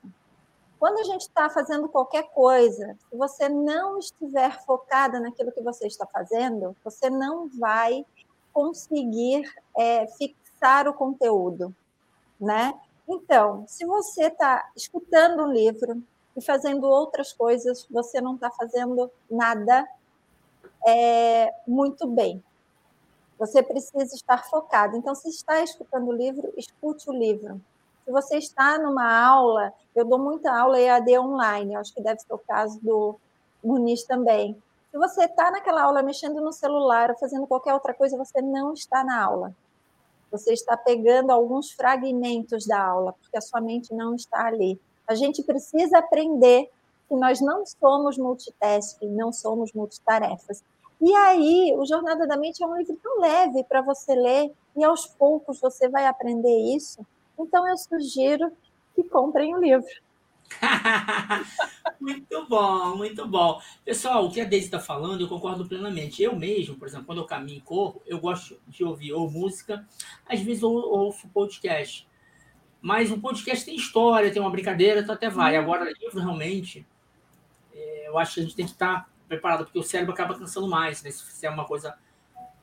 [0.80, 5.88] Quando a gente está fazendo qualquer coisa, se você não estiver focada naquilo que você
[5.88, 8.06] está fazendo, você não vai
[8.54, 9.44] conseguir
[9.78, 11.74] é, fixar o conteúdo,
[12.40, 12.74] né?
[13.08, 16.02] Então, se você está escutando um livro
[16.38, 19.88] e fazendo outras coisas, você não está fazendo nada
[20.86, 22.44] é, muito bem.
[23.40, 24.98] Você precisa estar focado.
[24.98, 27.60] Então, se está escutando o livro, escute o livro.
[28.06, 32.34] Se você está numa aula, eu dou muita aula EAD online, acho que deve ser
[32.34, 33.20] o caso do
[33.64, 34.62] Muniz também.
[34.92, 38.74] Se você está naquela aula mexendo no celular ou fazendo qualquer outra coisa, você não
[38.74, 39.56] está na aula.
[40.32, 44.80] Você está pegando alguns fragmentos da aula, porque a sua mente não está ali.
[45.08, 46.70] A gente precisa aprender
[47.08, 50.64] que nós não somos multitasking, não somos multitarefas.
[51.02, 54.84] E aí, o Jornada da Mente é um livro tão leve para você ler, e
[54.84, 57.04] aos poucos você vai aprender isso
[57.40, 58.52] então, eu sugiro
[58.94, 59.88] que comprem o livro.
[62.50, 63.62] muito bom, muito bom.
[63.86, 66.24] Pessoal, o que a Deise está falando, eu concordo plenamente.
[66.24, 69.86] Eu mesmo, por exemplo, quando eu caminho e corro, eu gosto de ouvir ou música,
[70.28, 72.08] às vezes eu ouço podcast.
[72.82, 75.56] Mas um podcast tem história, tem uma brincadeira, então até vai.
[75.56, 75.64] Uhum.
[75.64, 76.86] Agora, livro realmente,
[77.74, 80.36] é, eu acho que a gente tem que estar tá preparado, porque o cérebro acaba
[80.36, 81.12] cansando mais, né?
[81.12, 81.96] Se fizer uma coisa.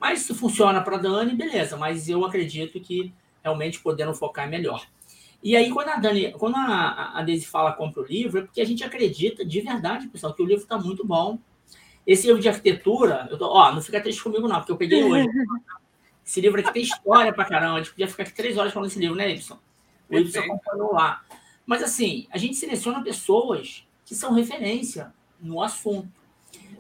[0.01, 1.77] Mas se funciona para Dani, beleza.
[1.77, 4.85] Mas eu acredito que realmente podendo focar melhor.
[5.43, 8.61] E aí, quando a Dani, quando a, a Daisy fala compra o livro, é porque
[8.61, 11.39] a gente acredita de verdade, pessoal, que o livro está muito bom.
[12.07, 15.05] Esse livro de arquitetura, eu tô, ó, não fica triste comigo, não, porque eu peguei
[15.05, 15.29] hoje.
[16.25, 17.77] Esse livro aqui tem história pra caramba.
[17.77, 19.59] A gente podia ficar aqui três horas falando desse livro, né, Ibson?
[20.11, 21.25] O Ibson acompanhou lá.
[21.65, 26.09] Mas assim, a gente seleciona pessoas que são referência no assunto.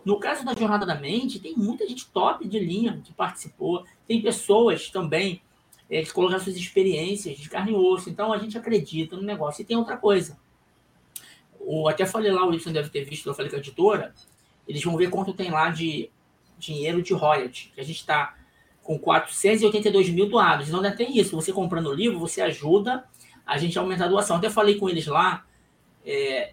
[0.05, 3.85] No caso da Jornada da Mente, tem muita gente top de linha que participou.
[4.07, 5.41] Tem pessoas também
[5.91, 8.11] é, de colocar suas experiências de carne e osso.
[8.11, 9.63] Então a gente acredita no negócio.
[9.63, 10.39] E tem outra coisa.
[11.61, 14.15] O, até falei lá, o Wilson deve ter visto, eu falei com a editora,
[14.69, 16.11] eles vão ver quanto tem lá de
[16.59, 17.73] dinheiro de royalty.
[17.75, 18.37] Que a gente está
[18.83, 20.69] com 482 mil doados.
[20.69, 21.35] Então ainda tem isso.
[21.37, 23.05] Você comprando o livro, você ajuda
[23.45, 24.37] a gente a aumentar a doação.
[24.37, 25.45] Até falei com eles lá.
[26.05, 26.53] É,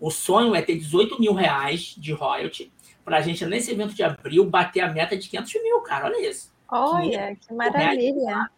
[0.00, 2.72] o sonho é ter 18 mil reais de royalty
[3.04, 6.06] para a gente, nesse evento de abril, bater a meta de 500 mil, cara.
[6.06, 6.52] Olha isso.
[6.68, 8.50] Olha, que maravilha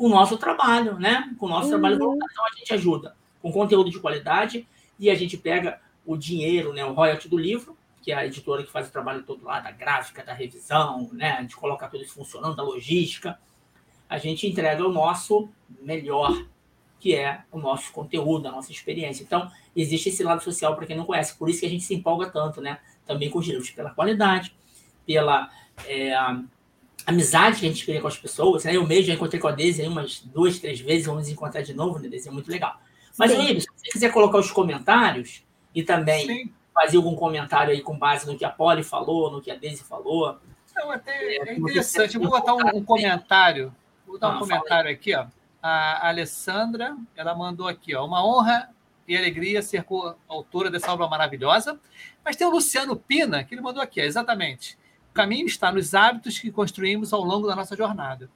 [0.00, 1.30] com o nosso trabalho, né?
[1.38, 1.72] Com o nosso uhum.
[1.72, 2.32] trabalho voluntário.
[2.32, 4.66] Então a gente ajuda com conteúdo de qualidade,
[4.98, 8.62] e a gente pega o dinheiro, né, o royalty do livro, que é a editora
[8.62, 12.14] que faz o trabalho todo lá, da gráfica, da revisão, né, de colocar tudo isso
[12.14, 13.38] funcionando, da logística,
[14.08, 15.50] a gente entrega o nosso
[15.82, 16.46] melhor,
[16.98, 19.22] que é o nosso conteúdo, a nossa experiência.
[19.22, 21.94] Então, existe esse lado social para quem não conhece, por isso que a gente se
[21.94, 22.80] empolga tanto, né?
[23.06, 24.54] Também com os livros, pela qualidade,
[25.06, 25.50] pela
[25.86, 26.14] é,
[27.06, 28.64] amizade que a gente cria com as pessoas.
[28.64, 28.76] Né?
[28.76, 31.74] Eu mesmo já encontrei com a Deise umas duas, três vezes, vamos nos encontrar de
[31.74, 32.28] novo, né, Deise?
[32.28, 32.80] É muito legal.
[33.18, 36.52] Mas, aí, se você quiser colocar os comentários e também Sim.
[36.72, 39.84] fazer algum comentário aí com base no que a Polly falou, no que a Deise
[39.84, 40.38] falou.
[40.74, 42.14] Não, até é, é interessante.
[42.14, 43.74] Eu vou botar um, um comentário.
[44.06, 45.26] Vou botar um ah, comentário aqui, ó.
[45.62, 48.06] A Alessandra, ela mandou aqui, ó.
[48.06, 48.70] Uma honra
[49.06, 49.84] e alegria ser
[50.28, 51.78] autora dessa obra maravilhosa.
[52.24, 54.78] Mas tem o Luciano Pina, que ele mandou aqui, ó, exatamente.
[55.10, 58.30] O caminho está nos hábitos que construímos ao longo da nossa jornada.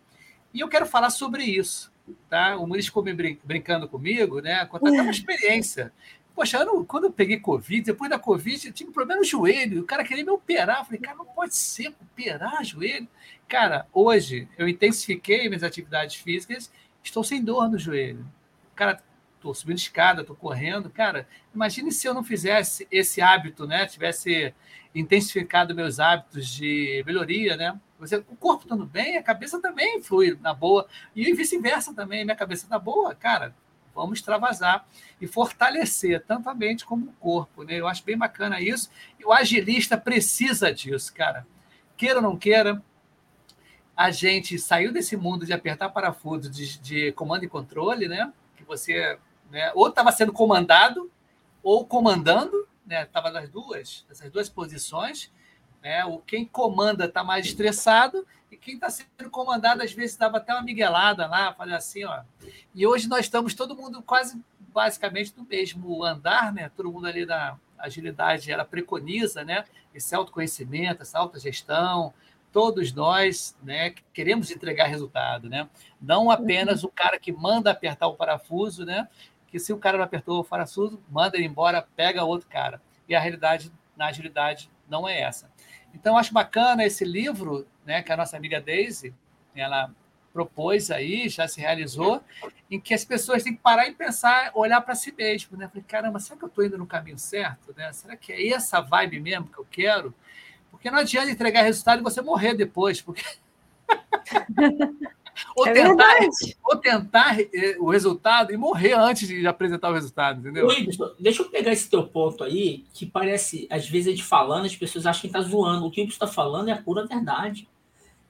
[0.52, 1.92] E eu quero falar sobre isso.
[2.28, 2.56] Tá?
[2.56, 4.64] O Muniz ficou brin brincando comigo, né?
[4.66, 5.92] Contar uma experiência.
[6.34, 9.82] Poxa, eu, quando eu peguei Covid, depois da Covid, eu tive um problema no joelho.
[9.82, 10.80] O cara queria me operar.
[10.80, 13.08] Eu falei, cara, não pode ser operar joelho.
[13.48, 18.26] Cara, hoje eu intensifiquei minhas atividades físicas, estou sem dor no joelho.
[18.74, 19.00] Cara,
[19.44, 20.88] estou subindo escada, estou correndo.
[20.88, 23.86] Cara, imagine se eu não fizesse esse hábito, né?
[23.86, 24.54] Tivesse
[24.94, 27.78] intensificado meus hábitos de melhoria, né?
[27.98, 30.86] Você, o corpo estando bem, a cabeça também flui na boa.
[31.14, 33.54] E vice-versa também, minha cabeça está boa, cara,
[33.94, 34.86] vamos extravasar
[35.20, 37.78] e fortalecer tanto a mente como o corpo, né?
[37.78, 38.90] Eu acho bem bacana isso.
[39.20, 41.46] E o agilista precisa disso, cara.
[41.96, 42.82] Queira ou não queira,
[43.96, 48.32] a gente saiu desse mundo de apertar parafuso de, de comando e controle, né?
[48.56, 49.18] Que você
[49.50, 51.10] né, ou estava sendo comandado
[51.62, 53.40] ou comandando, Estava né?
[53.40, 55.32] nas duas, nessas duas posições.
[55.82, 56.04] Né?
[56.04, 60.52] O quem comanda está mais estressado e quem está sendo comandado às vezes dava até
[60.52, 62.22] uma miguelada lá, fazer assim, ó.
[62.74, 64.40] E hoje nós estamos todo mundo quase
[64.72, 66.70] basicamente no mesmo andar, né?
[66.76, 69.64] Todo mundo ali da agilidade ela preconiza, né?
[69.94, 72.12] Esse autoconhecimento, essa autogestão,
[72.52, 75.68] todos nós né, queremos entregar resultado, né?
[76.00, 79.08] Não apenas o cara que manda apertar o parafuso, né?
[79.54, 82.82] Que se o cara não apertou o parafuso, manda ele embora, pega outro cara.
[83.08, 85.48] E a realidade na agilidade não é essa.
[85.94, 89.14] Então, acho bacana esse livro, né, que a nossa amiga Daisy,
[89.54, 89.94] ela
[90.32, 92.20] propôs aí, já se realizou,
[92.68, 95.68] em que as pessoas têm que parar e pensar, olhar para si mesmo, né?
[95.68, 97.72] Falei, caramba, será que eu estou indo no caminho certo?
[97.76, 97.92] Né?
[97.92, 100.12] Será que é essa vibe mesmo que eu quero?
[100.68, 103.22] Porque não adianta entregar resultado e você morrer depois, porque
[105.56, 106.14] ou, é tentar,
[106.62, 110.68] ou tentar eh, o resultado e morrer antes de apresentar o resultado, entendeu?
[111.18, 114.76] deixa eu pegar esse teu ponto aí, que parece, às vezes, a gente falando, as
[114.76, 115.86] pessoas acham que está zoando.
[115.86, 117.68] O que você está falando é a pura verdade.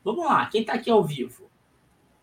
[0.03, 1.51] Vamos lá, quem está aqui ao vivo?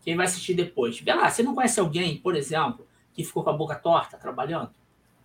[0.02, 0.98] Quem vai assistir depois?
[1.00, 4.70] Vê lá, você não conhece alguém, por exemplo, que ficou com a boca torta trabalhando?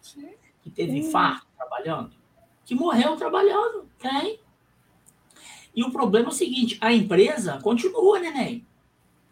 [0.01, 0.29] Sim.
[0.61, 2.11] Que teve infarto trabalhando?
[2.65, 3.87] Que morreu trabalhando?
[3.99, 4.39] Tem.
[5.75, 8.65] E o problema é o seguinte: a empresa continua, neném.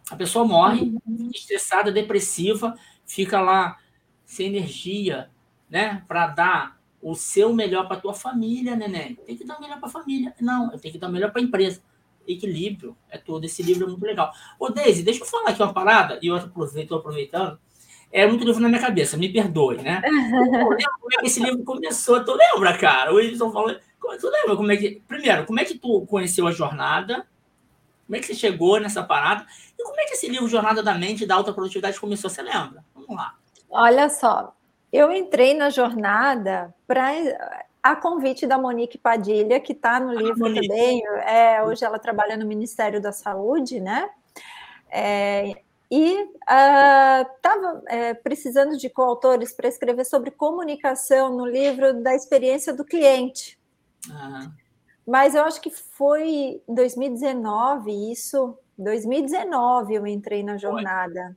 [0.09, 1.29] A pessoa morre, uhum.
[1.33, 3.77] estressada, depressiva, fica lá
[4.25, 5.29] sem energia,
[5.69, 6.03] né?
[6.07, 9.15] Para dar o seu melhor para tua família, neném.
[9.15, 10.33] Tem que dar o melhor para a família.
[10.39, 11.81] Não, eu tenho que dar o melhor para a empresa.
[12.27, 13.45] Equilíbrio é todo.
[13.45, 14.31] Esse livro é muito legal.
[14.59, 17.59] Ô, Deise, deixa eu falar aqui uma parada, e eu estou aproveitando.
[18.11, 20.01] É muito livro na minha cabeça, me perdoe, né?
[20.05, 22.23] Eu lembro como é que esse livro começou.
[22.23, 23.11] Tu lembra, cara?
[23.11, 23.75] O Wilson falou.
[23.75, 25.01] Tu lembra como é que.
[25.07, 27.27] Primeiro, como é que tu conheceu a jornada?
[28.05, 29.45] Como é que você chegou nessa parada?
[29.77, 32.29] E como é que esse livro Jornada da Mente da Alta Produtividade começou?
[32.29, 32.83] Você lembra?
[32.93, 33.35] Vamos lá.
[33.69, 34.55] Olha só,
[34.93, 37.11] eu entrei na jornada para
[37.81, 41.03] a convite da Monique Padilha, que está no ah, livro também.
[41.25, 44.09] É, hoje ela trabalha no Ministério da Saúde, né?
[44.89, 45.55] É,
[45.91, 52.73] e estava uh, é, precisando de coautores para escrever sobre comunicação no livro da experiência
[52.73, 53.59] do cliente.
[54.09, 54.51] Uhum.
[55.05, 58.57] Mas eu acho que foi em 2019 isso.
[58.77, 61.35] 2019 eu entrei na jornada.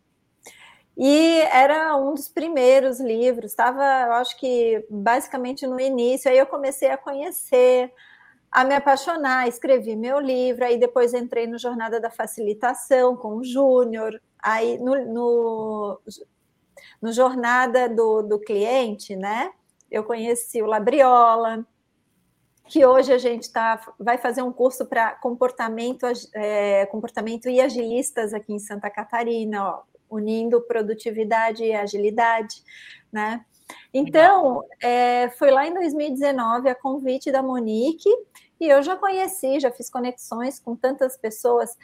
[0.97, 6.29] E era um dos primeiros livros, estava, eu acho que basicamente no início.
[6.29, 7.93] Aí eu comecei a conhecer,
[8.51, 13.45] a me apaixonar, escrevi meu livro, aí depois entrei no Jornada da Facilitação com o
[13.45, 16.01] Júnior, aí no, no,
[17.01, 19.53] no Jornada do, do Cliente, né?
[19.89, 21.65] Eu conheci o Labriola,
[22.69, 28.35] que hoje a gente tá, vai fazer um curso para comportamento, é, comportamento e agilistas
[28.35, 32.63] aqui em Santa Catarina, ó, unindo produtividade e agilidade,
[33.13, 33.45] né?
[33.93, 38.09] Então, é, foi lá em 2019 a convite da Monique,
[38.61, 41.77] e eu já conheci, já fiz conexões com tantas pessoas.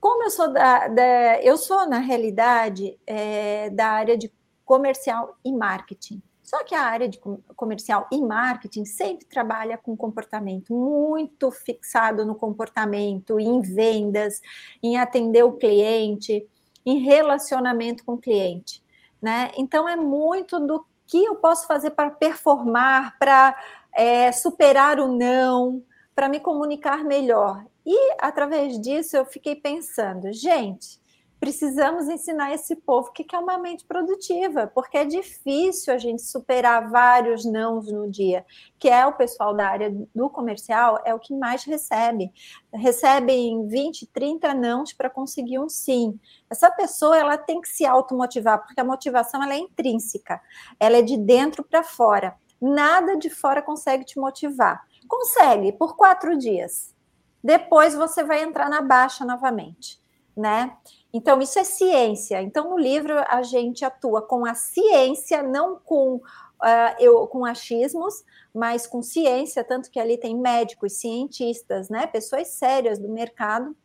[0.00, 4.32] Como eu sou da, da eu sou, na realidade, é, da área de
[4.64, 6.22] comercial e marketing.
[6.50, 7.20] Só que a área de
[7.54, 14.40] comercial e marketing sempre trabalha com comportamento, muito fixado no comportamento, em vendas,
[14.82, 16.44] em atender o cliente,
[16.84, 18.82] em relacionamento com o cliente.
[19.22, 19.52] Né?
[19.56, 23.56] Então, é muito do que eu posso fazer para performar, para
[23.94, 25.80] é, superar o não,
[26.16, 27.64] para me comunicar melhor.
[27.86, 31.00] E através disso eu fiquei pensando, gente,
[31.40, 36.20] precisamos ensinar esse povo o que é uma mente produtiva, porque é difícil a gente
[36.20, 38.44] superar vários nãos no dia,
[38.78, 42.30] que é o pessoal da área do comercial, é o que mais recebe.
[42.72, 46.20] Recebem 20, 30 nãos para conseguir um sim.
[46.50, 50.40] Essa pessoa ela tem que se automotivar, porque a motivação ela é intrínseca,
[50.78, 52.36] ela é de dentro para fora.
[52.60, 54.84] Nada de fora consegue te motivar.
[55.08, 56.94] Consegue por quatro dias.
[57.42, 59.98] Depois você vai entrar na baixa novamente,
[60.36, 60.76] né?
[61.12, 62.40] Então, isso é ciência.
[62.40, 68.24] Então, no livro, a gente atua com a ciência, não com, uh, eu, com achismos,
[68.54, 73.76] mas com ciência, tanto que ali tem médicos, cientistas, né, pessoas sérias do mercado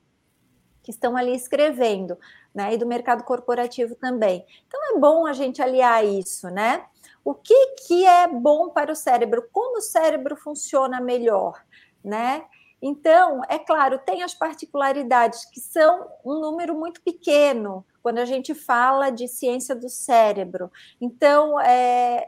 [0.83, 2.15] que estão ali escrevendo,
[2.53, 4.45] né, e do mercado corporativo também.
[4.67, 6.85] Então, é bom a gente aliar isso, né?
[7.23, 9.49] O que, que é bom para o cérebro?
[9.51, 11.59] Como o cérebro funciona melhor,
[12.03, 12.45] né?
[12.81, 18.53] Então, é claro, tem as particularidades que são um número muito pequeno quando a gente
[18.53, 20.71] fala de ciência do cérebro.
[21.01, 22.27] Então, é,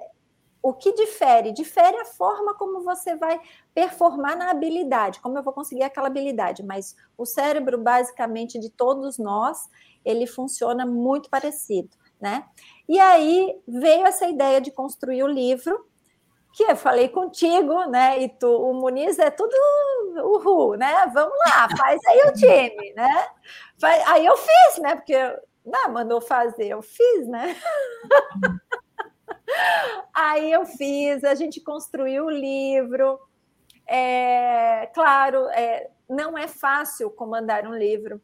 [0.62, 1.54] o que difere?
[1.54, 3.40] Difere a forma como você vai
[3.74, 9.18] performar na habilidade, como eu vou conseguir aquela habilidade, mas o cérebro, basicamente, de todos
[9.18, 9.70] nós,
[10.04, 12.46] ele funciona muito parecido, né?
[12.90, 15.87] E aí veio essa ideia de construir o livro,
[16.58, 18.20] que eu falei contigo, né?
[18.20, 19.54] E tu, o Muniz é tudo
[20.16, 21.06] uhul, né?
[21.14, 23.28] Vamos lá, faz aí o time, né?
[24.08, 24.96] Aí eu fiz, né?
[24.96, 25.16] Porque
[25.64, 27.56] não, mandou fazer, eu fiz, né?
[30.12, 33.20] aí eu fiz, a gente construiu o livro.
[33.86, 38.20] É, claro, é, não é fácil comandar um livro,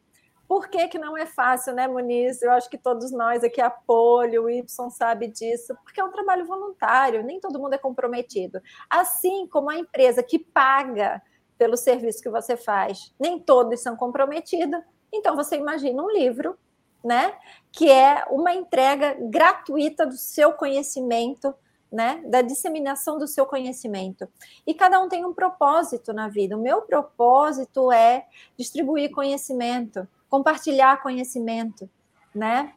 [0.46, 2.42] por que, que não é fácil, né, Muniz?
[2.42, 6.46] Eu acho que todos nós aqui, apoio, o Y sabe disso, porque é um trabalho
[6.46, 8.60] voluntário, nem todo mundo é comprometido.
[8.88, 11.22] Assim como a empresa que paga
[11.56, 14.80] pelo serviço que você faz, nem todos são comprometidos.
[15.12, 16.58] Então, você imagina um livro,
[17.02, 17.34] né,
[17.70, 21.54] que é uma entrega gratuita do seu conhecimento,
[21.92, 24.28] né, da disseminação do seu conhecimento.
[24.66, 26.56] E cada um tem um propósito na vida.
[26.56, 28.26] O meu propósito é
[28.58, 31.88] distribuir conhecimento, compartilhar conhecimento,
[32.34, 32.74] né?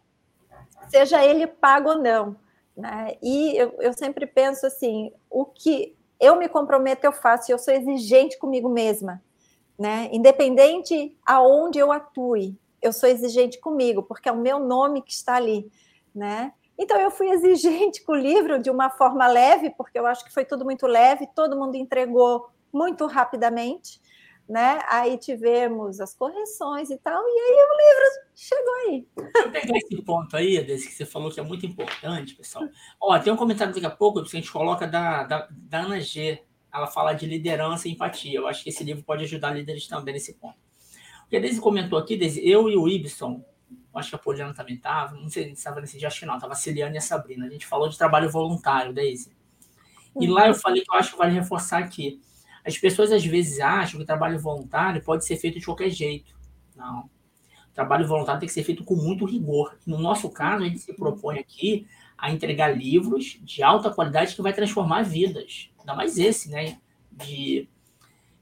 [0.89, 2.35] Seja ele pago ou não.
[2.75, 3.15] Né?
[3.19, 7.73] E eu, eu sempre penso assim: o que eu me comprometo, eu faço, eu sou
[7.73, 9.23] exigente comigo mesma.
[9.77, 10.07] Né?
[10.11, 15.35] Independente aonde eu atue, eu sou exigente comigo, porque é o meu nome que está
[15.35, 15.71] ali,
[16.13, 16.53] né?
[16.77, 20.33] Então eu fui exigente com o livro de uma forma leve, porque eu acho que
[20.33, 23.99] foi tudo muito leve, todo mundo entregou muito rapidamente,
[24.47, 24.79] né?
[24.87, 29.07] Aí tivemos as correções e tal, e aí o livro chegou aí.
[29.15, 32.67] Deixa eu pegar esse ponto aí, desse que você falou que é muito importante, pessoal.
[33.01, 35.99] Ó, tem um comentário daqui a pouco que a gente coloca da, da, da Ana
[35.99, 36.43] G.
[36.73, 38.39] Ela fala de liderança e empatia.
[38.39, 40.57] Eu acho que esse livro pode ajudar líderes também nesse ponto.
[41.21, 43.43] Porque a Deise comentou aqui, Deise, eu e o Ibson,
[43.93, 46.35] acho que a Poliana também estava, não sei se estava nesse dia, acho que não,
[46.35, 47.45] estava a Celiane e a Sabrina.
[47.45, 49.35] A gente falou de trabalho voluntário, Deise.
[50.19, 52.21] E lá eu falei que eu acho que vale reforçar aqui
[52.67, 56.37] as pessoas às vezes acham que o trabalho voluntário pode ser feito de qualquer jeito.
[56.75, 57.09] Não.
[57.69, 59.77] O trabalho voluntário tem que ser feito com muito rigor.
[59.85, 64.41] No nosso caso, a gente se propõe aqui a entregar livros de alta qualidade que
[64.41, 65.71] vai transformar vidas.
[65.79, 66.77] Ainda mais esse, né?
[67.09, 67.69] De,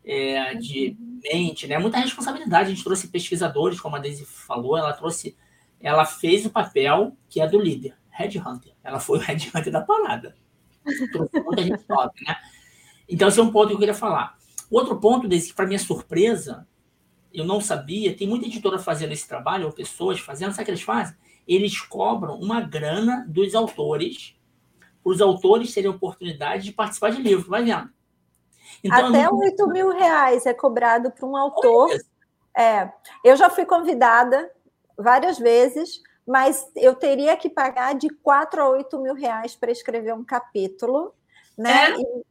[0.04, 1.78] é, de mente, né?
[1.78, 2.72] Muita responsabilidade.
[2.72, 5.38] A gente trouxe pesquisadores, como a Daisy falou, ela trouxe,
[5.80, 8.74] ela fez o papel que é do líder, Red Hunter.
[8.84, 10.36] Ela foi o Red Hunter da parada.
[11.12, 12.36] Trouxe muita gente top, né?
[13.08, 14.38] Então, esse é um ponto que eu queria falar.
[14.70, 16.68] Outro ponto, desse, para minha surpresa,
[17.34, 20.72] eu não sabia, tem muita editora fazendo esse trabalho, ou pessoas fazendo, sabe o que
[20.72, 21.16] eles fazem?
[21.48, 24.36] Eles cobram uma grana dos autores,
[25.04, 27.90] para os autores terem oportunidade de participar de livro, vai vendo.
[28.84, 29.38] Então, Até não...
[29.38, 31.90] 8 mil reais é cobrado para um autor.
[32.58, 32.92] É,
[33.24, 34.50] eu já fui convidada
[34.98, 40.14] várias vezes, mas eu teria que pagar de 4 a 8 mil reais para escrever
[40.14, 41.14] um capítulo,
[41.58, 41.92] né?
[41.92, 41.96] É?
[42.00, 42.26] E,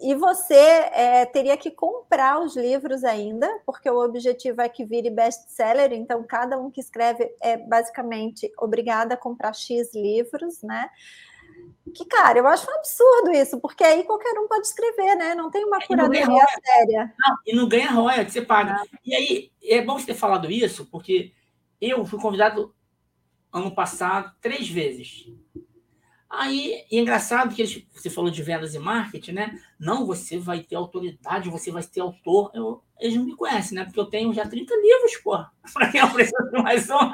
[0.00, 5.08] e você é, teria que comprar os livros ainda, porque o objetivo é que vire
[5.08, 10.90] best-seller, então cada um que escreve é basicamente obrigado a comprar X livros, né?
[11.94, 15.34] Que, cara, eu acho um absurdo isso, porque aí qualquer um pode escrever, né?
[15.34, 17.14] Não tem uma curadoria séria.
[17.18, 18.74] Não, e não ganha royalties, você paga.
[18.74, 18.84] Não.
[19.04, 21.32] E aí, é bom você ter falado isso, porque
[21.80, 22.74] eu fui convidado
[23.50, 25.26] ano passado três vezes.
[26.30, 29.62] Aí, é engraçado que você falou de vendas e marketing, né?
[29.78, 32.50] Não, você vai ter autoridade, você vai ter autor.
[32.52, 33.84] Eu, eles não me conhecem, né?
[33.84, 35.38] Porque eu tenho já 30 livros, pô.
[35.72, 37.12] Para quem preciso de mais um.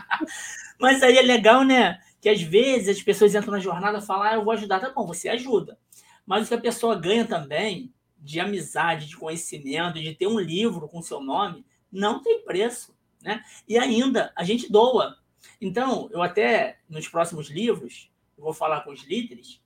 [0.80, 2.00] Mas aí é legal, né?
[2.18, 4.80] Que às vezes as pessoas entram na jornada e falam, ah, eu vou ajudar.
[4.80, 5.78] Tá bom, você ajuda.
[6.24, 10.88] Mas o que a pessoa ganha também de amizade, de conhecimento, de ter um livro
[10.88, 13.42] com seu nome, não tem preço, né?
[13.68, 15.16] E ainda, a gente doa.
[15.60, 18.10] Então, eu até, nos próximos livros,
[18.44, 19.60] vou falar com os líderes,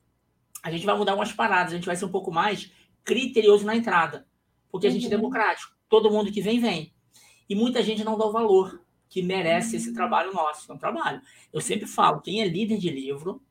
[0.63, 2.71] a gente vai mudar umas paradas, a gente vai ser um pouco mais
[3.05, 4.27] criterioso na entrada,
[4.71, 5.17] porque a gente é uhum.
[5.17, 5.75] democrático.
[5.89, 6.95] Todo mundo que vem, vem.
[7.49, 11.21] E muita gente não dá o valor que merece esse trabalho nosso, é um trabalho.
[11.53, 13.43] Eu sempre falo, quem é líder de livro,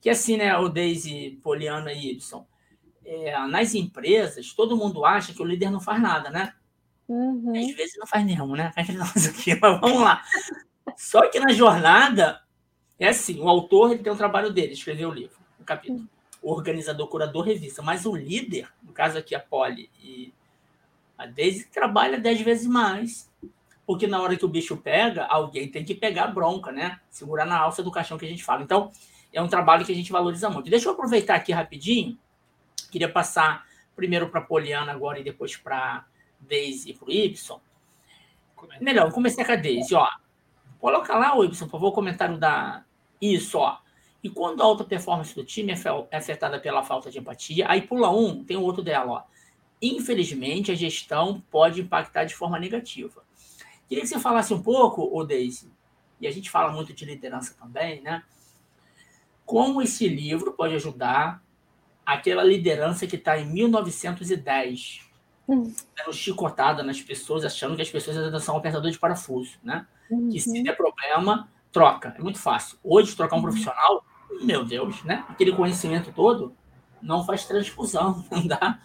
[0.00, 2.46] que assim, né, o Daisy, Poliana e Y,
[3.04, 6.54] é, nas empresas, todo mundo acha que o líder não faz nada, né?
[7.08, 7.58] Uhum.
[7.58, 8.70] Às vezes não faz nenhum, né?
[8.72, 10.22] Faz aqui, mas vamos lá.
[10.96, 12.40] Só que na jornada,
[12.98, 16.06] é assim, o autor ele tem um trabalho dele, escrever o livro, o capítulo.
[16.40, 17.82] O organizador, curador, revista.
[17.82, 20.32] Mas o líder, no caso aqui a Polly e
[21.16, 23.28] a Daisy, trabalha dez vezes mais.
[23.84, 27.00] Porque na hora que o bicho pega, alguém tem que pegar a bronca, né?
[27.10, 28.62] Segurar na alça do caixão que a gente fala.
[28.62, 28.92] Então,
[29.32, 30.70] é um trabalho que a gente valoriza muito.
[30.70, 32.16] Deixa eu aproveitar aqui rapidinho.
[32.90, 36.04] Queria passar primeiro para a Poliana agora e depois para
[36.38, 37.60] Daisy e para o Y.
[38.80, 39.94] Melhor, vou começar com a Daisy.
[39.94, 40.06] Ó,
[40.78, 42.84] coloca lá, Y, por favor, o comentário da,
[43.20, 43.78] isso, ó.
[44.22, 45.76] E quando a alta performance do time é,
[46.10, 49.22] é afetada pela falta de empatia, aí pula um, tem o outro dela, ó.
[49.80, 53.22] Infelizmente, a gestão pode impactar de forma negativa.
[53.88, 55.72] Queria que você falasse um pouco, o Daisy,
[56.20, 58.22] e a gente fala muito de liderança também, né?
[59.46, 61.42] Como esse livro pode ajudar
[62.04, 65.00] aquela liderança que está em 1910,
[65.48, 65.72] hum.
[65.96, 69.86] dando chicotada nas pessoas, achando que as pessoas ainda são apertador de parafuso, né?
[70.10, 70.28] Uhum.
[70.28, 70.62] Que se uhum.
[70.62, 72.14] der problema, troca.
[72.18, 72.78] É muito fácil.
[72.82, 73.44] Hoje, trocar um uhum.
[73.44, 74.04] profissional,
[74.42, 75.24] meu Deus, né?
[75.28, 76.54] Aquele conhecimento todo
[77.00, 78.80] não faz transfusão, não dá.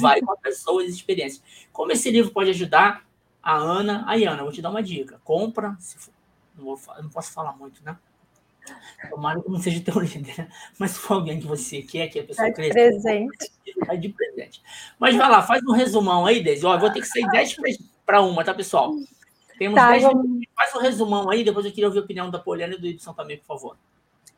[0.00, 1.42] Vai com a pessoa e experiências.
[1.72, 3.04] Como esse livro pode ajudar
[3.42, 4.04] a Ana?
[4.06, 5.20] Aí, Ana, vou te dar uma dica.
[5.24, 6.12] Compra, se for,
[6.56, 7.96] não, vou, não posso falar muito, né?
[9.08, 10.48] Tomara que não seja teu líder, né?
[10.78, 12.74] mas se for alguém que você quer que a pessoa cresça.
[12.74, 13.52] presente.
[13.86, 14.62] Vai de presente.
[14.98, 16.66] Mas vai lá, faz um resumão aí, Desi.
[16.66, 17.56] Ó, eu vou ter que sair 10
[18.04, 18.94] para uma, tá, pessoal?
[19.58, 20.22] Temos tá, 10 vamos...
[20.22, 20.48] minutos.
[20.54, 23.12] Faz um resumão aí, depois eu queria ouvir a opinião da Poliana e do Ibson
[23.12, 23.76] também, por favor.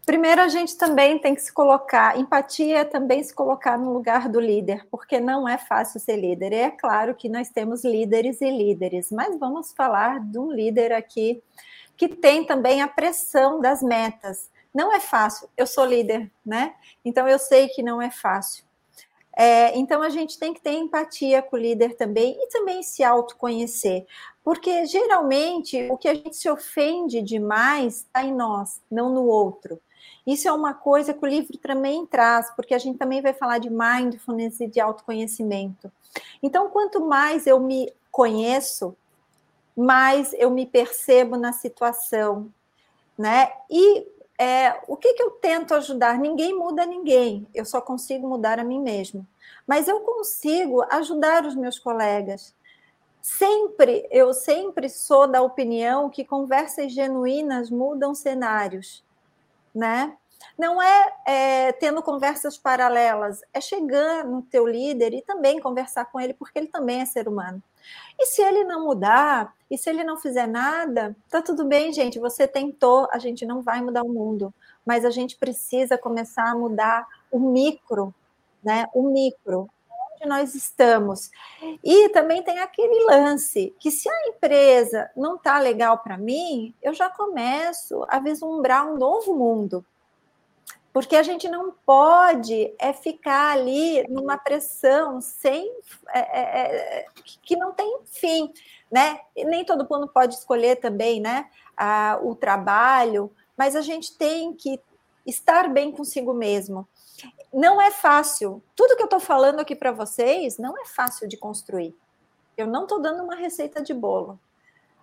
[0.07, 4.29] Primeiro, a gente também tem que se colocar, empatia é também se colocar no lugar
[4.29, 6.53] do líder, porque não é fácil ser líder.
[6.53, 10.93] E é claro que nós temos líderes e líderes, mas vamos falar de um líder
[10.93, 11.43] aqui
[11.97, 14.51] que tem também a pressão das metas.
[14.75, 16.75] Não é fácil, eu sou líder, né?
[17.05, 18.65] Então eu sei que não é fácil.
[19.37, 23.03] É, então a gente tem que ter empatia com o líder também e também se
[23.03, 24.07] autoconhecer.
[24.43, 29.81] Porque geralmente o que a gente se ofende demais está em nós, não no outro.
[30.27, 33.59] Isso é uma coisa que o livro também traz, porque a gente também vai falar
[33.59, 35.91] de mindfulness e de autoconhecimento.
[36.43, 38.97] Então, quanto mais eu me conheço,
[39.77, 42.53] mais eu me percebo na situação,
[43.17, 43.51] né?
[43.71, 44.07] E
[44.41, 46.19] é, o que, que eu tento ajudar?
[46.19, 49.27] Ninguém muda ninguém, eu só consigo mudar a mim mesmo.
[49.67, 52.55] Mas eu consigo ajudar os meus colegas,
[53.21, 59.05] sempre, eu sempre sou da opinião que conversas genuínas mudam cenários,
[59.75, 60.17] né?
[60.59, 66.21] Não é, é, tendo conversas paralelas, é chegar no teu líder e também conversar com
[66.21, 67.63] ele, porque ele também é ser humano.
[68.19, 72.19] E se ele não mudar, e se ele não fizer nada, tá tudo bem, gente.
[72.19, 74.53] Você tentou, a gente não vai mudar o mundo,
[74.85, 78.15] mas a gente precisa começar a mudar o micro,
[78.63, 78.87] né?
[78.95, 79.69] O micro,
[80.15, 81.31] onde nós estamos.
[81.83, 86.93] E também tem aquele lance que se a empresa não está legal para mim, eu
[86.93, 89.85] já começo a vislumbrar um novo mundo.
[90.93, 95.73] Porque a gente não pode é ficar ali numa pressão sem
[96.09, 97.07] é, é, é
[97.43, 98.53] que não tem fim,
[98.91, 99.21] né?
[99.37, 101.49] E nem todo mundo pode escolher também, né?
[101.77, 104.81] A, o trabalho, mas a gente tem que
[105.27, 106.89] estar bem consigo mesmo
[107.53, 108.63] não é fácil.
[108.77, 111.95] Tudo que eu estou falando aqui para vocês não é fácil de construir.
[112.57, 114.39] Eu não estou dando uma receita de bolo.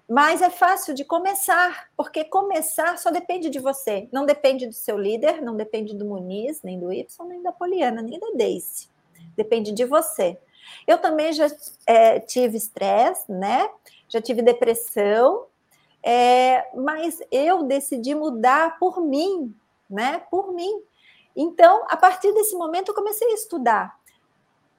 [0.09, 4.07] Mas é fácil de começar, porque começar só depende de você.
[4.11, 8.01] Não depende do seu líder, não depende do Muniz, nem do Y, nem da Poliana,
[8.01, 8.89] nem da Daisy.
[9.35, 10.37] Depende de você.
[10.85, 11.47] Eu também já
[11.85, 13.69] é, tive estresse, né?
[14.07, 15.45] Já tive depressão,
[16.01, 19.53] é, mas eu decidi mudar por mim,
[19.89, 20.23] né?
[20.31, 20.81] Por mim.
[21.35, 23.99] Então, a partir desse momento, eu comecei a estudar.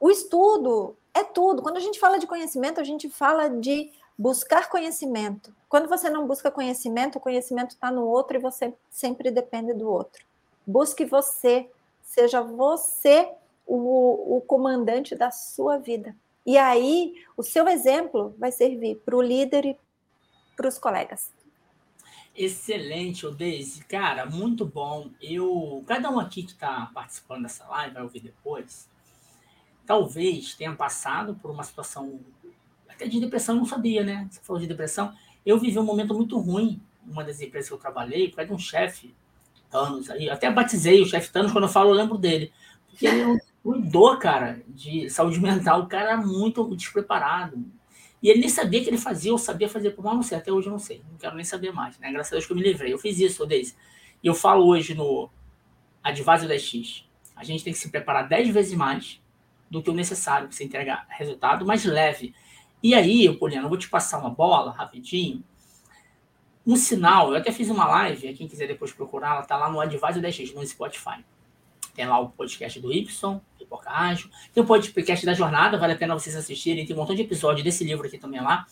[0.00, 1.62] O estudo é tudo.
[1.62, 5.54] Quando a gente fala de conhecimento, a gente fala de buscar conhecimento.
[5.68, 9.88] Quando você não busca conhecimento, o conhecimento está no outro e você sempre depende do
[9.88, 10.24] outro.
[10.66, 11.70] Busque você,
[12.02, 13.30] seja você
[13.64, 16.16] o, o comandante da sua vida.
[16.44, 19.78] E aí, o seu exemplo vai servir para o líder e
[20.56, 21.30] para os colegas.
[22.34, 23.84] Excelente, Odeise.
[23.84, 25.10] Cara, muito bom.
[25.20, 28.88] Eu, cada um aqui que está participando dessa live vai ouvir depois.
[29.84, 32.20] Talvez tenha passado por uma situação
[33.06, 34.26] de depressão, não sabia, né?
[34.30, 35.12] Você falou de depressão.
[35.44, 38.54] Eu vivi um momento muito ruim uma das empresas que eu trabalhei, por causa de
[38.54, 39.14] um chefe,
[39.70, 40.26] Thanos aí.
[40.26, 42.52] Eu até batizei o chefe Thanos, quando eu falo, eu lembro dele.
[42.88, 45.82] Porque ele é cuidou, cara, de saúde mental.
[45.82, 47.64] O cara muito despreparado.
[48.22, 50.38] E ele nem sabia que ele fazia, ou sabia fazer por mal, não sei.
[50.38, 51.02] Até hoje eu não sei.
[51.10, 52.10] Não quero nem saber mais, né?
[52.10, 52.92] Graças a Deus que eu me livrei.
[52.92, 53.76] Eu fiz isso, Odeise.
[54.22, 55.30] E eu falo hoje no
[56.02, 57.04] Advisor 10X.
[57.36, 59.20] A gente tem que se preparar 10 vezes mais
[59.70, 62.34] do que o necessário para você entregar resultado mais leve.
[62.82, 65.42] E aí, Poliana, eu vou te passar uma bola rapidinho.
[66.66, 69.80] Um sinal, eu até fiz uma live, quem quiser depois procurar, ela está lá no
[69.80, 71.24] Advisor 10X, no Spotify.
[71.94, 74.30] Tem lá o podcast do Y, Pipoca Ágil.
[74.54, 76.86] Tem o podcast da Jornada, vale a pena vocês assistirem.
[76.86, 78.66] Tem um montão de episódio desse livro aqui também lá.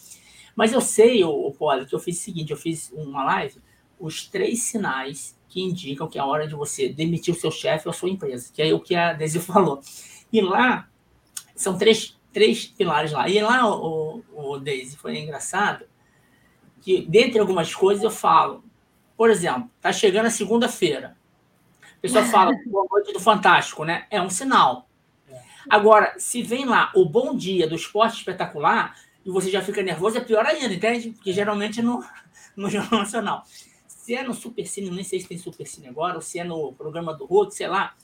[0.55, 3.61] Mas eu sei, o Poli, que eu fiz o seguinte: eu fiz uma live,
[3.99, 7.89] os três sinais que indicam que é a hora de você demitir o seu chefe
[7.89, 9.81] ou a sua empresa, que é o que a Desi falou.
[10.33, 10.89] E lá,
[11.55, 13.27] são três, três pilares lá.
[13.31, 15.87] E lá, o, o Daisy, foi engraçado,
[16.83, 18.63] que dentre algumas coisas eu falo,
[19.17, 21.17] por exemplo, tá chegando a segunda-feira,
[21.81, 24.07] a pessoa fala, boa noite do Fantástico, né?
[24.11, 24.87] É um sinal.
[25.67, 30.19] Agora, se vem lá o bom dia do esporte espetacular e você já fica nervoso,
[30.19, 31.13] é pior ainda, entende?
[31.13, 32.05] Porque geralmente no,
[32.55, 33.45] no Jornal Nacional.
[33.87, 37.15] Se é no Supercine, nem sei se tem Supercine agora, ou se é no programa
[37.15, 37.95] do Hulk, sei lá.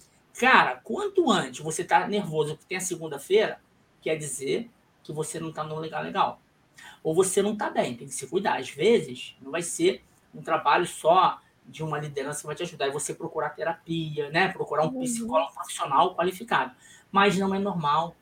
[0.41, 3.61] Cara, quanto antes você tá nervoso porque tem a segunda-feira,
[4.03, 4.68] quer dizer
[5.03, 6.40] que você não tá no lugar legal.
[7.03, 8.59] Ou você não tá bem, tem que se cuidar.
[8.59, 10.03] Às vezes, não vai ser
[10.34, 12.88] um trabalho só de uma liderança que vai te ajudar.
[12.88, 14.48] E você procurar terapia, né?
[14.48, 15.00] Procurar um uhum.
[15.03, 16.72] psicólogo profissional qualificado.
[17.11, 18.16] Mas não é normal.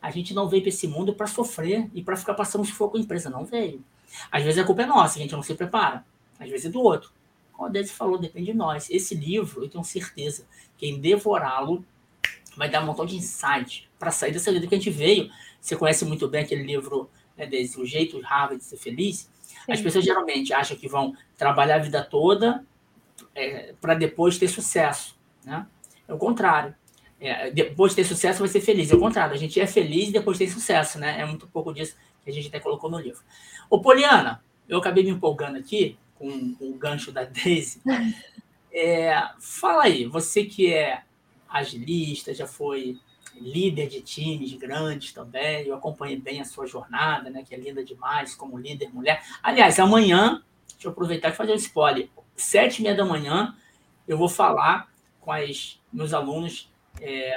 [0.00, 2.98] A gente não veio para esse mundo para sofrer e para ficar passando sufoco com
[2.98, 3.30] a empresa.
[3.30, 3.84] Não veio.
[4.30, 6.04] Às vezes a culpa é nossa, a gente não se prepara.
[6.38, 7.10] Às vezes é do outro.
[7.52, 8.88] Como a Desi falou, depende de nós.
[8.90, 10.46] Esse livro, eu tenho certeza,
[10.76, 11.84] quem devorá-lo
[12.58, 15.30] vai dar um montão de insight para sair dessa vida que a gente veio.
[15.60, 19.30] Você conhece muito bem aquele livro, né, Desi, O Jeito Harvard de Ser Feliz?
[19.68, 22.64] As pessoas geralmente acham que vão trabalhar a vida toda
[23.34, 25.16] é, para depois ter sucesso.
[25.44, 25.64] Né?
[26.08, 26.74] É o contrário.
[27.20, 28.90] É, depois de ter sucesso, vai ser feliz.
[28.90, 29.34] É o contrário.
[29.34, 30.98] A gente é feliz depois de ter sucesso.
[30.98, 31.20] Né?
[31.20, 33.20] É muito pouco disso que a gente até colocou no livro.
[33.70, 37.80] Ô, Poliana, eu acabei me empolgando aqui com, com o gancho da Daisy.
[38.72, 41.02] É, fala aí, você que é
[41.48, 42.98] agilista, já foi
[43.34, 45.66] líder de times grandes também.
[45.66, 47.44] Eu acompanhei bem a sua jornada, né?
[47.46, 49.22] Que é linda demais como líder mulher.
[49.42, 50.42] Aliás, amanhã,
[50.72, 52.08] deixa eu aproveitar e fazer um spoiler.
[52.36, 53.54] Sete e meia da manhã,
[54.06, 54.88] eu vou falar
[55.20, 56.70] com as meus alunos
[57.00, 57.36] é,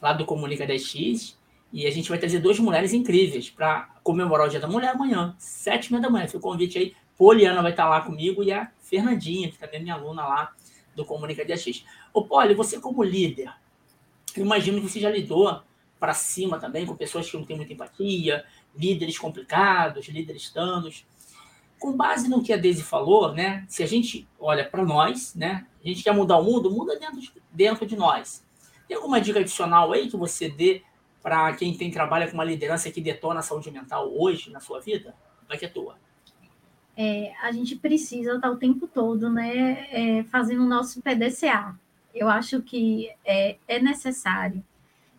[0.00, 1.34] lá do Comunica 10X
[1.72, 5.34] e a gente vai trazer duas mulheres incríveis para comemorar o Dia da Mulher amanhã,
[5.38, 6.26] sete e meia da manhã.
[6.26, 6.94] Fica o convite aí.
[7.16, 10.52] Poliana vai estar lá comigo e a Fernandinha, que também é minha aluna lá
[10.94, 11.84] do Comunica 10X.
[12.14, 13.52] Ô, Poli, você como líder,
[14.36, 15.60] eu imagino que você já lidou
[15.98, 18.44] para cima também com pessoas que não têm muita empatia,
[18.76, 21.04] líderes complicados, líderes tanos.
[21.80, 23.64] Com base no que a Daisy falou, né?
[23.68, 25.66] Se a gente olha para nós, né?
[25.84, 28.44] A gente quer mudar o mundo, muda dentro de, dentro de nós.
[28.86, 30.82] Tem alguma dica adicional aí que você dê
[31.20, 34.80] para quem tem trabalha com uma liderança que detona a saúde mental hoje na sua
[34.80, 35.14] vida?
[35.48, 35.96] Vai que é tua.
[36.96, 41.76] É, a gente precisa estar o tempo todo, né, é, fazendo o nosso PDCA,
[42.14, 44.64] eu acho que é, é necessário.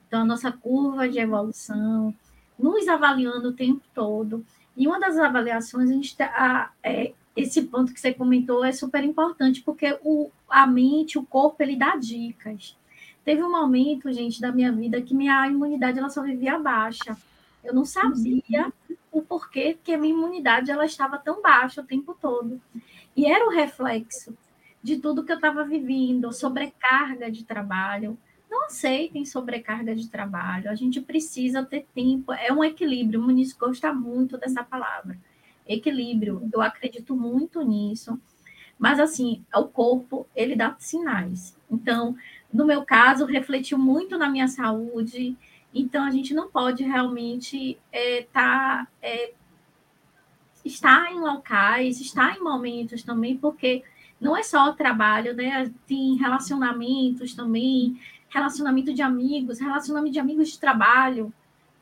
[0.08, 2.14] Então, a nossa curva de evolução,
[2.58, 4.46] nos avaliando o tempo todo.
[4.78, 9.04] E uma das avaliações, a gente tá, é, esse ponto que você comentou é super
[9.04, 12.78] importante, porque o, a mente, o corpo, ele dá dicas.
[13.26, 17.18] Teve um momento, gente, da minha vida que minha imunidade ela só vivia baixa.
[17.64, 18.72] Eu não sabia
[19.12, 22.62] o porquê que a minha imunidade ela estava tão baixa o tempo todo.
[23.18, 24.38] E era o reflexo
[24.86, 28.16] de tudo que eu estava vivendo, sobrecarga de trabalho.
[28.48, 30.70] Não aceitem sobrecarga de trabalho.
[30.70, 32.32] A gente precisa ter tempo.
[32.32, 33.20] É um equilíbrio.
[33.20, 35.18] O Muniz gosta muito dessa palavra.
[35.68, 36.48] Equilíbrio.
[36.54, 38.22] Eu acredito muito nisso.
[38.78, 41.58] Mas, assim, o corpo, ele dá sinais.
[41.68, 42.16] Então,
[42.54, 45.36] no meu caso, refletiu muito na minha saúde.
[45.74, 49.34] Então, a gente não pode realmente é, tá, é,
[50.64, 53.84] estar em locais, estar em momentos também, porque
[54.20, 55.72] não é só o trabalho, né?
[55.88, 58.00] Tem relacionamentos também,
[58.30, 61.34] relacionamento de amigos, relacionamento de amigos de trabalho,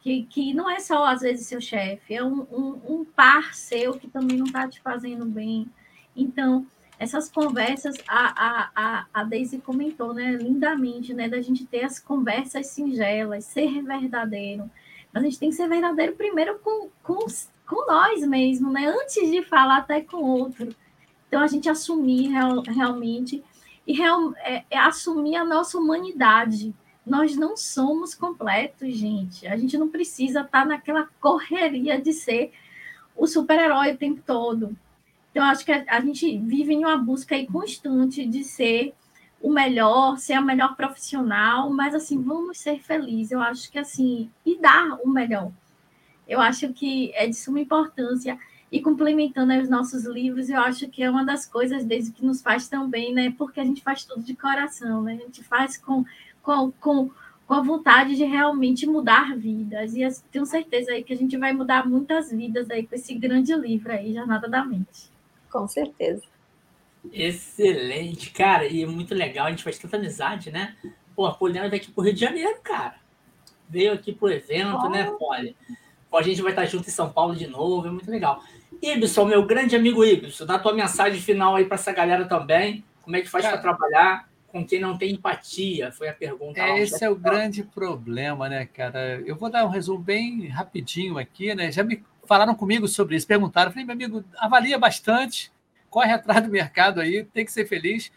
[0.02, 3.94] que, que não é só, às vezes, seu chefe, é um, um, um par seu
[3.94, 5.68] que também não está te fazendo bem.
[6.16, 6.66] Então,
[7.00, 12.68] essas conversas, a, a, a Daisy comentou, né, lindamente, né, da gente ter as conversas
[12.68, 14.70] singelas, ser verdadeiro.
[15.14, 17.26] A gente tem que ser verdadeiro primeiro com, com,
[17.68, 20.76] com nós mesmo, né, antes de falar até com outro.
[21.34, 23.44] Então, a gente assumir real, realmente
[23.88, 26.76] e real, é, é assumir a nossa humanidade.
[27.04, 29.48] Nós não somos completos, gente.
[29.48, 32.52] A gente não precisa estar naquela correria de ser
[33.16, 34.78] o super-herói o tempo todo.
[35.32, 38.94] Então, acho que a, a, gente vive em uma busca aí constante de ser
[39.42, 43.32] o melhor, ser a melhor profissional, mas assim, vamos ser felizes.
[43.32, 45.52] Eu acho que assim, e dar o melhor.
[46.28, 48.38] Eu acho que é de suma importância.
[48.74, 52.42] E complementando os nossos livros, eu acho que é uma das coisas desde que nos
[52.42, 53.32] faz tão bem, né?
[53.38, 55.14] Porque a gente faz tudo de coração, né?
[55.14, 56.04] A gente faz com,
[56.42, 57.12] com, com,
[57.46, 59.94] com a vontade de realmente mudar vidas.
[59.94, 63.14] E eu tenho certeza aí que a gente vai mudar muitas vidas aí com esse
[63.14, 65.12] grande livro aí, Jornada da Mente.
[65.52, 66.24] Com certeza.
[67.12, 68.66] Excelente, cara.
[68.66, 70.76] E é muito legal, a gente faz tanta amizade, né?
[71.16, 72.96] Pô, a Poliana veio aqui pro Rio de Janeiro, cara.
[73.70, 74.90] Veio aqui pro evento, oh.
[74.90, 75.56] né, Poli?
[76.10, 78.44] Pô, a gente vai estar junto em São Paulo de novo, é muito legal.
[78.84, 82.84] Ibson, meu grande amigo Ibson, dá tua mensagem final aí para essa galera também.
[83.02, 85.90] Como é que faz para trabalhar com quem não tem empatia?
[85.94, 86.60] Foi a pergunta.
[86.60, 89.22] É, esse é o grande problema, né, cara?
[89.26, 91.72] Eu vou dar um resumo bem rapidinho aqui, né?
[91.72, 95.50] Já me falaram comigo sobre isso, perguntaram, falei, meu amigo, avalia bastante,
[95.90, 98.12] corre atrás do mercado aí, tem que ser feliz.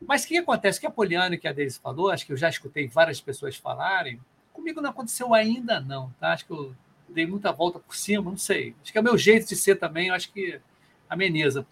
[0.00, 0.78] Mas o que acontece?
[0.78, 3.56] O que a Poliana que a Deise falou, acho que eu já escutei várias pessoas
[3.56, 4.20] falarem,
[4.52, 6.32] comigo não aconteceu ainda não, tá?
[6.32, 6.74] Acho que eu
[7.08, 8.74] dei muita volta por cima, não sei.
[8.82, 10.60] Acho que é o meu jeito de ser também, eu acho que
[11.08, 11.66] ameniza.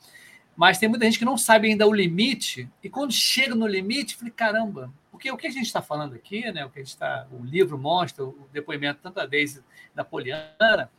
[0.56, 4.16] Mas tem muita gente que não sabe ainda o limite, e quando chega no limite,
[4.16, 6.92] falei, caramba, porque o que a gente está falando aqui, né, o que a gente
[6.92, 9.62] está, o livro mostra, o depoimento tanto da Deise
[9.94, 10.90] da Poliana,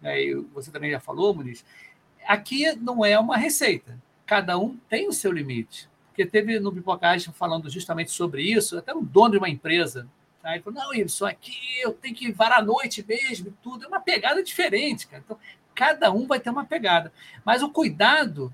[0.00, 1.64] né, e você também já falou, Muniz,
[2.26, 3.98] aqui não é uma receita.
[4.26, 5.88] Cada um tem o seu limite.
[6.08, 10.08] Porque teve no Pipocagem falando justamente sobre isso, até um dono de uma empresa,
[10.42, 10.54] Tá?
[10.54, 13.84] Ele falou, não, isso aqui eu tenho que varar a noite mesmo, tudo.
[13.84, 15.22] É uma pegada diferente, cara.
[15.24, 15.38] Então,
[15.74, 17.12] cada um vai ter uma pegada.
[17.44, 18.52] Mas o cuidado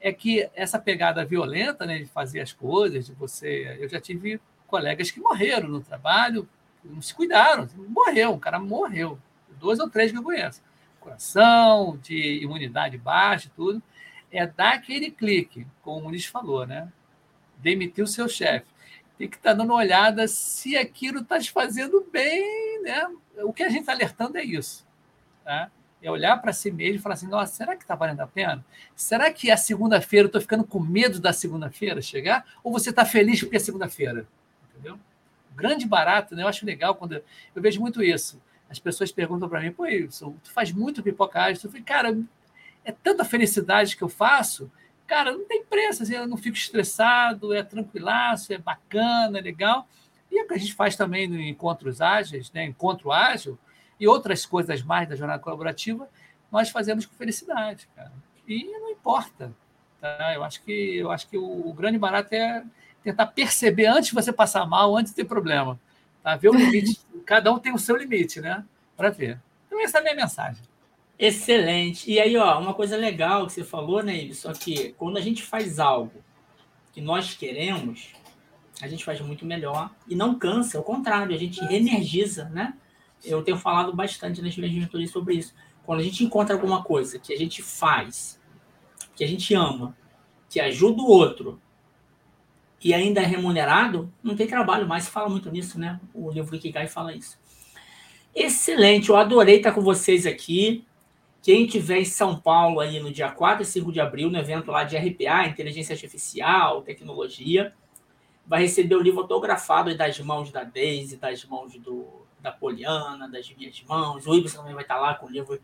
[0.00, 3.76] é que essa pegada violenta, né, de fazer as coisas, de você.
[3.78, 6.48] Eu já tive colegas que morreram no trabalho,
[6.84, 9.18] não se cuidaram, morreu, o cara morreu.
[9.58, 10.62] Dois ou três que eu conheço.
[11.00, 13.82] Coração, de imunidade baixa, tudo.
[14.30, 16.92] É dar aquele clique, como o Muniz falou, né?
[17.58, 18.66] Demitir o seu chefe
[19.18, 23.08] tem que estar tá dando uma olhada se aquilo está te fazendo bem, né?
[23.38, 24.86] O que a gente está alertando é isso,
[25.44, 25.70] tá?
[26.02, 28.64] É olhar para si mesmo e falar assim, nossa, será que está valendo a pena?
[28.94, 32.44] Será que a segunda-feira eu estou ficando com medo da segunda-feira chegar?
[32.62, 34.26] Ou você está feliz porque é segunda-feira?
[34.70, 34.98] Entendeu?
[35.56, 36.42] grande barato, né?
[36.42, 38.40] Eu acho legal quando eu, eu vejo muito isso.
[38.68, 41.60] As pessoas perguntam para mim, pô, Wilson, tu faz muito pipocagem.
[41.64, 42.16] Eu falei, cara,
[42.84, 44.70] é tanta felicidade que eu faço
[45.06, 49.88] cara, não tem preço, assim, eu não fico estressado, é tranquilaço, é bacana, é legal.
[50.30, 52.64] E é o que a gente faz também no Encontros Ágeis, né?
[52.64, 53.58] Encontro Ágil,
[53.98, 56.08] e outras coisas mais da jornada colaborativa,
[56.50, 58.12] nós fazemos com felicidade, cara.
[58.46, 59.52] E não importa.
[60.00, 60.34] Tá?
[60.34, 62.62] Eu acho que, eu acho que o, o grande barato é
[63.02, 65.78] tentar perceber antes de você passar mal, antes de ter problema.
[66.22, 66.36] Tá?
[66.36, 67.00] Ver o limite.
[67.24, 68.64] Cada um tem o seu limite, né?
[68.96, 69.40] Para ver.
[69.66, 70.62] Então, essa é a minha mensagem.
[71.18, 72.10] Excelente.
[72.10, 75.42] E aí, ó, uma coisa legal que você falou, né, só que quando a gente
[75.42, 76.22] faz algo
[76.92, 78.12] que nós queremos,
[78.82, 82.74] a gente faz muito melhor e não cansa, ao contrário, a gente reenergiza, né?
[83.24, 85.54] Eu tenho falado bastante nas minhas mentorias sobre isso.
[85.84, 88.38] Quando a gente encontra alguma coisa que a gente faz,
[89.14, 89.96] que a gente ama,
[90.50, 91.60] que ajuda o outro
[92.82, 95.08] e ainda é remunerado, não tem trabalho mais.
[95.08, 95.98] Fala muito nisso, né?
[96.12, 97.38] O livro Ikigai fala isso.
[98.34, 100.84] Excelente, eu adorei estar com vocês aqui.
[101.46, 104.72] Quem tiver em São Paulo aí no dia 4 e 5 de abril, no evento
[104.72, 107.72] lá de RPA, Inteligência Artificial, Tecnologia,
[108.44, 112.04] vai receber o livro autografado das mãos da Daisy, das mãos do,
[112.40, 114.26] da Poliana, das minhas mãos.
[114.26, 115.56] O Ibsen também vai estar lá com o livro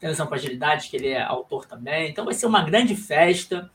[0.00, 2.08] Tensão para Agilidade, que ele é autor também.
[2.08, 3.70] Então vai ser uma grande festa.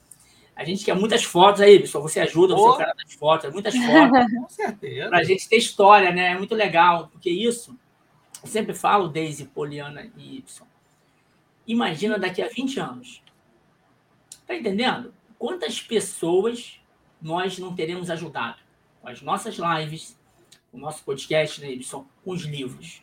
[0.56, 2.02] A gente quer muitas fotos aí, pessoal.
[2.02, 4.26] Você ajuda, você é o cara das fotos, muitas fotos.
[4.42, 5.08] com certeza.
[5.08, 6.32] Para a gente ter história, né?
[6.32, 7.78] É muito legal, porque isso,
[8.42, 10.73] eu sempre falo, Daisy, Poliana e Y
[11.68, 13.24] Imagina daqui a 20 anos.
[14.46, 15.14] Tá entendendo?
[15.38, 16.80] Quantas pessoas
[17.22, 18.58] nós não teremos ajudado
[19.02, 20.18] com as nossas lives,
[20.72, 23.02] o nosso podcast, né, Ibson, com os livros.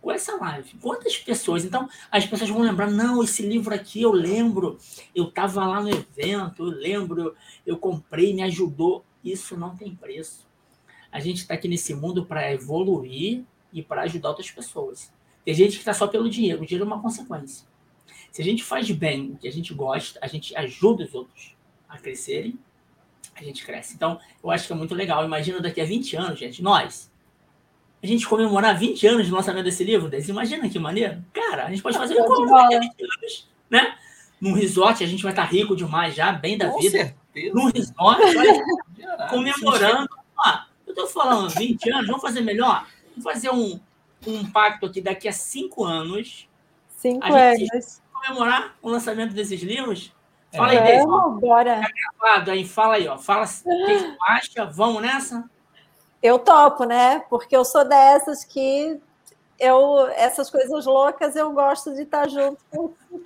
[0.00, 0.78] Com essa live.
[0.80, 1.64] Quantas pessoas?
[1.64, 4.78] Então, as pessoas vão lembrar, não, esse livro aqui eu lembro,
[5.14, 9.04] eu estava lá no evento, eu lembro, eu, eu comprei, me ajudou.
[9.22, 10.46] Isso não tem preço.
[11.12, 15.12] A gente está aqui nesse mundo para evoluir e para ajudar outras pessoas.
[15.44, 17.66] Tem gente que está só pelo dinheiro, o dinheiro é uma consequência.
[18.30, 21.56] Se a gente faz bem o que a gente gosta, a gente ajuda os outros.
[21.88, 22.56] a crescerem,
[23.34, 23.94] a gente cresce.
[23.94, 25.24] Então, eu acho que é muito legal.
[25.24, 27.10] Imagina daqui a 20 anos, gente, nós,
[28.02, 31.24] a gente comemorar 20 anos de lançamento desse livro, Deus, imagina que maneiro.
[31.32, 33.98] Cara, a gente pode fazer um encontro de 20 anos, né?
[34.40, 37.14] Num resort, a gente vai estar rico demais já, bem da Com vida.
[37.32, 37.54] certeza.
[37.54, 38.64] Num resort, olha,
[39.28, 40.08] comemorando.
[40.38, 42.86] Ah, eu tô falando 20 anos, vamos fazer melhor?
[43.10, 43.78] Vamos fazer um,
[44.26, 46.48] um pacto aqui daqui a 5 anos,
[46.96, 48.02] Cinco A gente- anos.
[48.12, 50.12] comemorar o lançamento desses livros.
[50.54, 50.82] Fala aí, É.
[50.82, 51.80] Deise, ó, Vamos, bora.
[52.20, 53.16] gravado aí, fala aí, ó.
[53.16, 55.48] Fala o que você acha, vamos nessa?
[56.22, 57.20] Eu topo, né?
[57.30, 59.00] Porque eu sou dessas que
[59.60, 62.58] eu essas coisas loucas eu gosto de estar junto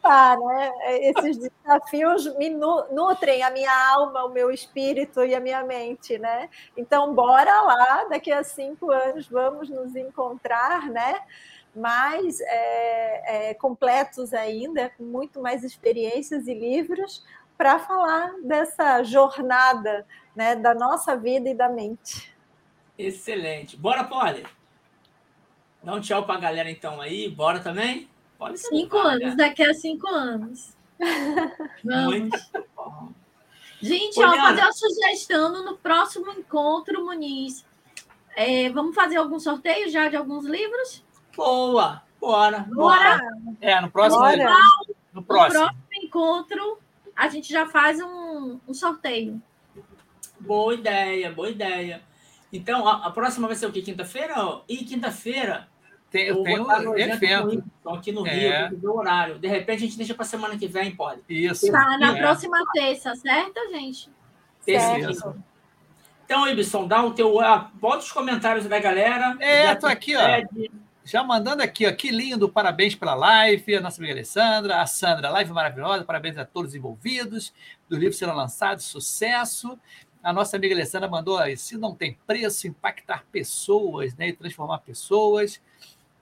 [0.04, 0.72] participar, né?
[1.00, 6.18] Esses desafios me nu- nutrem a minha alma, o meu espírito e a minha mente,
[6.18, 6.48] né?
[6.76, 11.20] Então, bora lá, daqui a cinco anos vamos nos encontrar, né?
[11.74, 17.24] Mais é, é, completos ainda, com muito mais experiências e livros
[17.56, 20.56] para falar dessa jornada, né?
[20.56, 22.34] Da nossa vida e da mente.
[22.98, 23.76] Excelente.
[23.76, 24.46] Bora, Polly.
[25.84, 27.28] Dá um tchau pra galera então aí.
[27.28, 28.08] Bora também?
[28.38, 28.68] Pode ser.
[28.68, 30.74] Cinco anos, daqui a cinco anos.
[31.84, 32.18] Vamos.
[32.18, 33.08] Muito bom.
[33.80, 37.66] Gente, Ô, ó, fazer uma sugestão no próximo encontro, Muniz.
[38.34, 41.04] É, vamos fazer algum sorteio já de alguns livros?
[41.36, 42.02] Boa.
[42.18, 42.60] Bora.
[42.60, 43.20] Bora.
[43.60, 44.22] É, no próximo.
[44.22, 44.36] Bora.
[45.12, 45.60] No No próximo.
[45.64, 46.78] próximo encontro,
[47.14, 49.40] a gente já faz um, um sorteio.
[50.40, 52.02] Boa ideia, boa ideia.
[52.52, 53.82] Então, a, a próxima vai ser o quê?
[53.82, 54.34] Quinta-feira?
[54.68, 55.68] E quinta-feira
[56.14, 57.42] Tem, eu tenho botar no evento evento.
[57.44, 58.30] no Rio, então, aqui no É.
[58.30, 59.36] Rio, tem que ver o horário.
[59.36, 61.22] De repente, a gente deixa para semana que vem, pode.
[61.28, 61.72] Isso.
[61.72, 62.20] Tá na É.
[62.20, 64.08] próxima terça, certo, gente?
[64.64, 65.36] Terça.
[66.24, 67.40] Então, Ibson, dá o teu.
[67.40, 69.36] ah, Bota os comentários da galera.
[69.40, 70.24] É, tô aqui, ó.
[70.24, 70.70] pede.
[71.04, 75.28] Já mandando aqui, ó, que lindo, parabéns pela live, a nossa amiga Alessandra, a Sandra,
[75.30, 77.52] live maravilhosa, parabéns a todos os envolvidos,
[77.88, 79.76] do livro será lançado, sucesso.
[80.22, 84.78] A nossa amiga Alessandra mandou, ó, se não tem preço, impactar pessoas, né, e transformar
[84.78, 85.60] pessoas.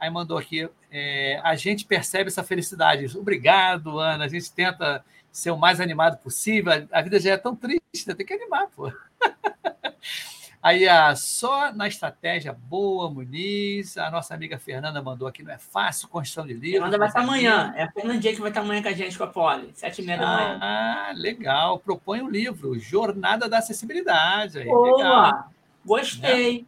[0.02, 3.16] Aí mandou aqui, é, a gente percebe essa felicidade.
[3.16, 7.54] Obrigado, Ana, a gente tenta ser o mais animado possível, a vida já é tão
[7.54, 8.12] triste, né?
[8.12, 8.92] tem que animar, pô.
[10.60, 13.96] Aí a só na estratégia boa, Muniz.
[13.96, 16.72] A nossa amiga Fernanda mandou aqui, não é fácil, construção de livros.
[16.72, 17.72] Fernanda vai estar amanhã.
[17.76, 19.70] É a Fernandinha que vai estar amanhã com a gente com a Poli.
[19.74, 20.58] Sete e meia da manhã.
[20.60, 21.78] Ah, legal.
[21.78, 24.58] Propõe um livro, Jornada da Acessibilidade.
[24.58, 24.98] Aí, legal.
[24.98, 25.46] Boa!
[25.84, 26.66] Gostei.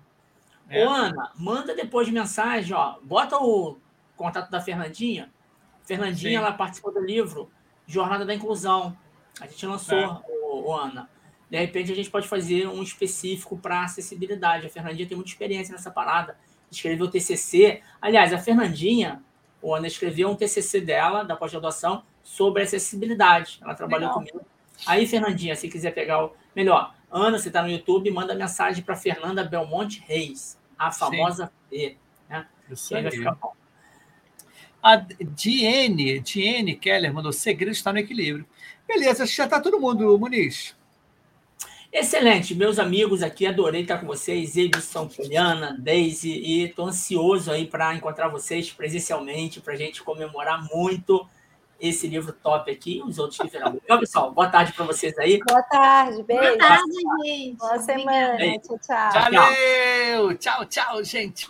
[0.75, 0.87] É.
[0.87, 2.97] Ô, Ana, manda depois mensagem, ó.
[3.03, 3.79] Bota o
[4.17, 5.31] contato da Fernandinha.
[5.85, 6.37] Fernandinha, Sim.
[6.37, 7.51] ela participou do livro
[7.87, 8.97] Jornada da Inclusão.
[9.41, 10.07] A gente lançou, É.
[10.43, 11.09] ô, ô, Ana.
[11.51, 14.67] De repente, a gente pode fazer um específico para acessibilidade.
[14.67, 16.37] A Fernandinha tem muita experiência nessa parada.
[16.71, 17.81] Escreveu TCC.
[18.01, 19.23] Aliás, a Fernandinha,
[19.63, 23.61] ô, Ana, escreveu um TCC dela, da pós-graduação, sobre acessibilidade.
[23.63, 24.15] Ela trabalhou Legal.
[24.15, 24.41] comigo.
[24.87, 26.33] Aí, Fernandinha, se quiser pegar o.
[26.57, 31.97] Melhor, Ana, você está no YouTube, manda mensagem para Fernanda Belmonte Reis, a famosa Fê.
[32.71, 33.53] Isso Que aí ficar bom.
[34.83, 38.47] A Diene, Diene Keller mandou: segredo está no equilíbrio.
[38.87, 40.77] Beleza, acho que já está todo mundo, Muniz.
[41.91, 47.69] Excelente, meus amigos aqui, adorei estar com vocês, Edson, Poliana, Daisy, e estou ansioso aí
[47.69, 51.25] para encontrar vocês presencialmente, para a gente comemorar muito
[51.81, 53.79] esse livro top aqui e os outros que virão.
[53.83, 55.39] Então, pessoal, boa tarde para vocês aí.
[55.47, 56.43] Boa tarde, beijo.
[56.43, 56.93] Boa tarde,
[57.25, 57.57] gente.
[57.57, 58.39] Boa semana.
[58.61, 58.79] Tchau.
[58.79, 59.11] Tchau.
[59.13, 60.39] Valeu!
[60.39, 61.47] Tchau, tchau, gente.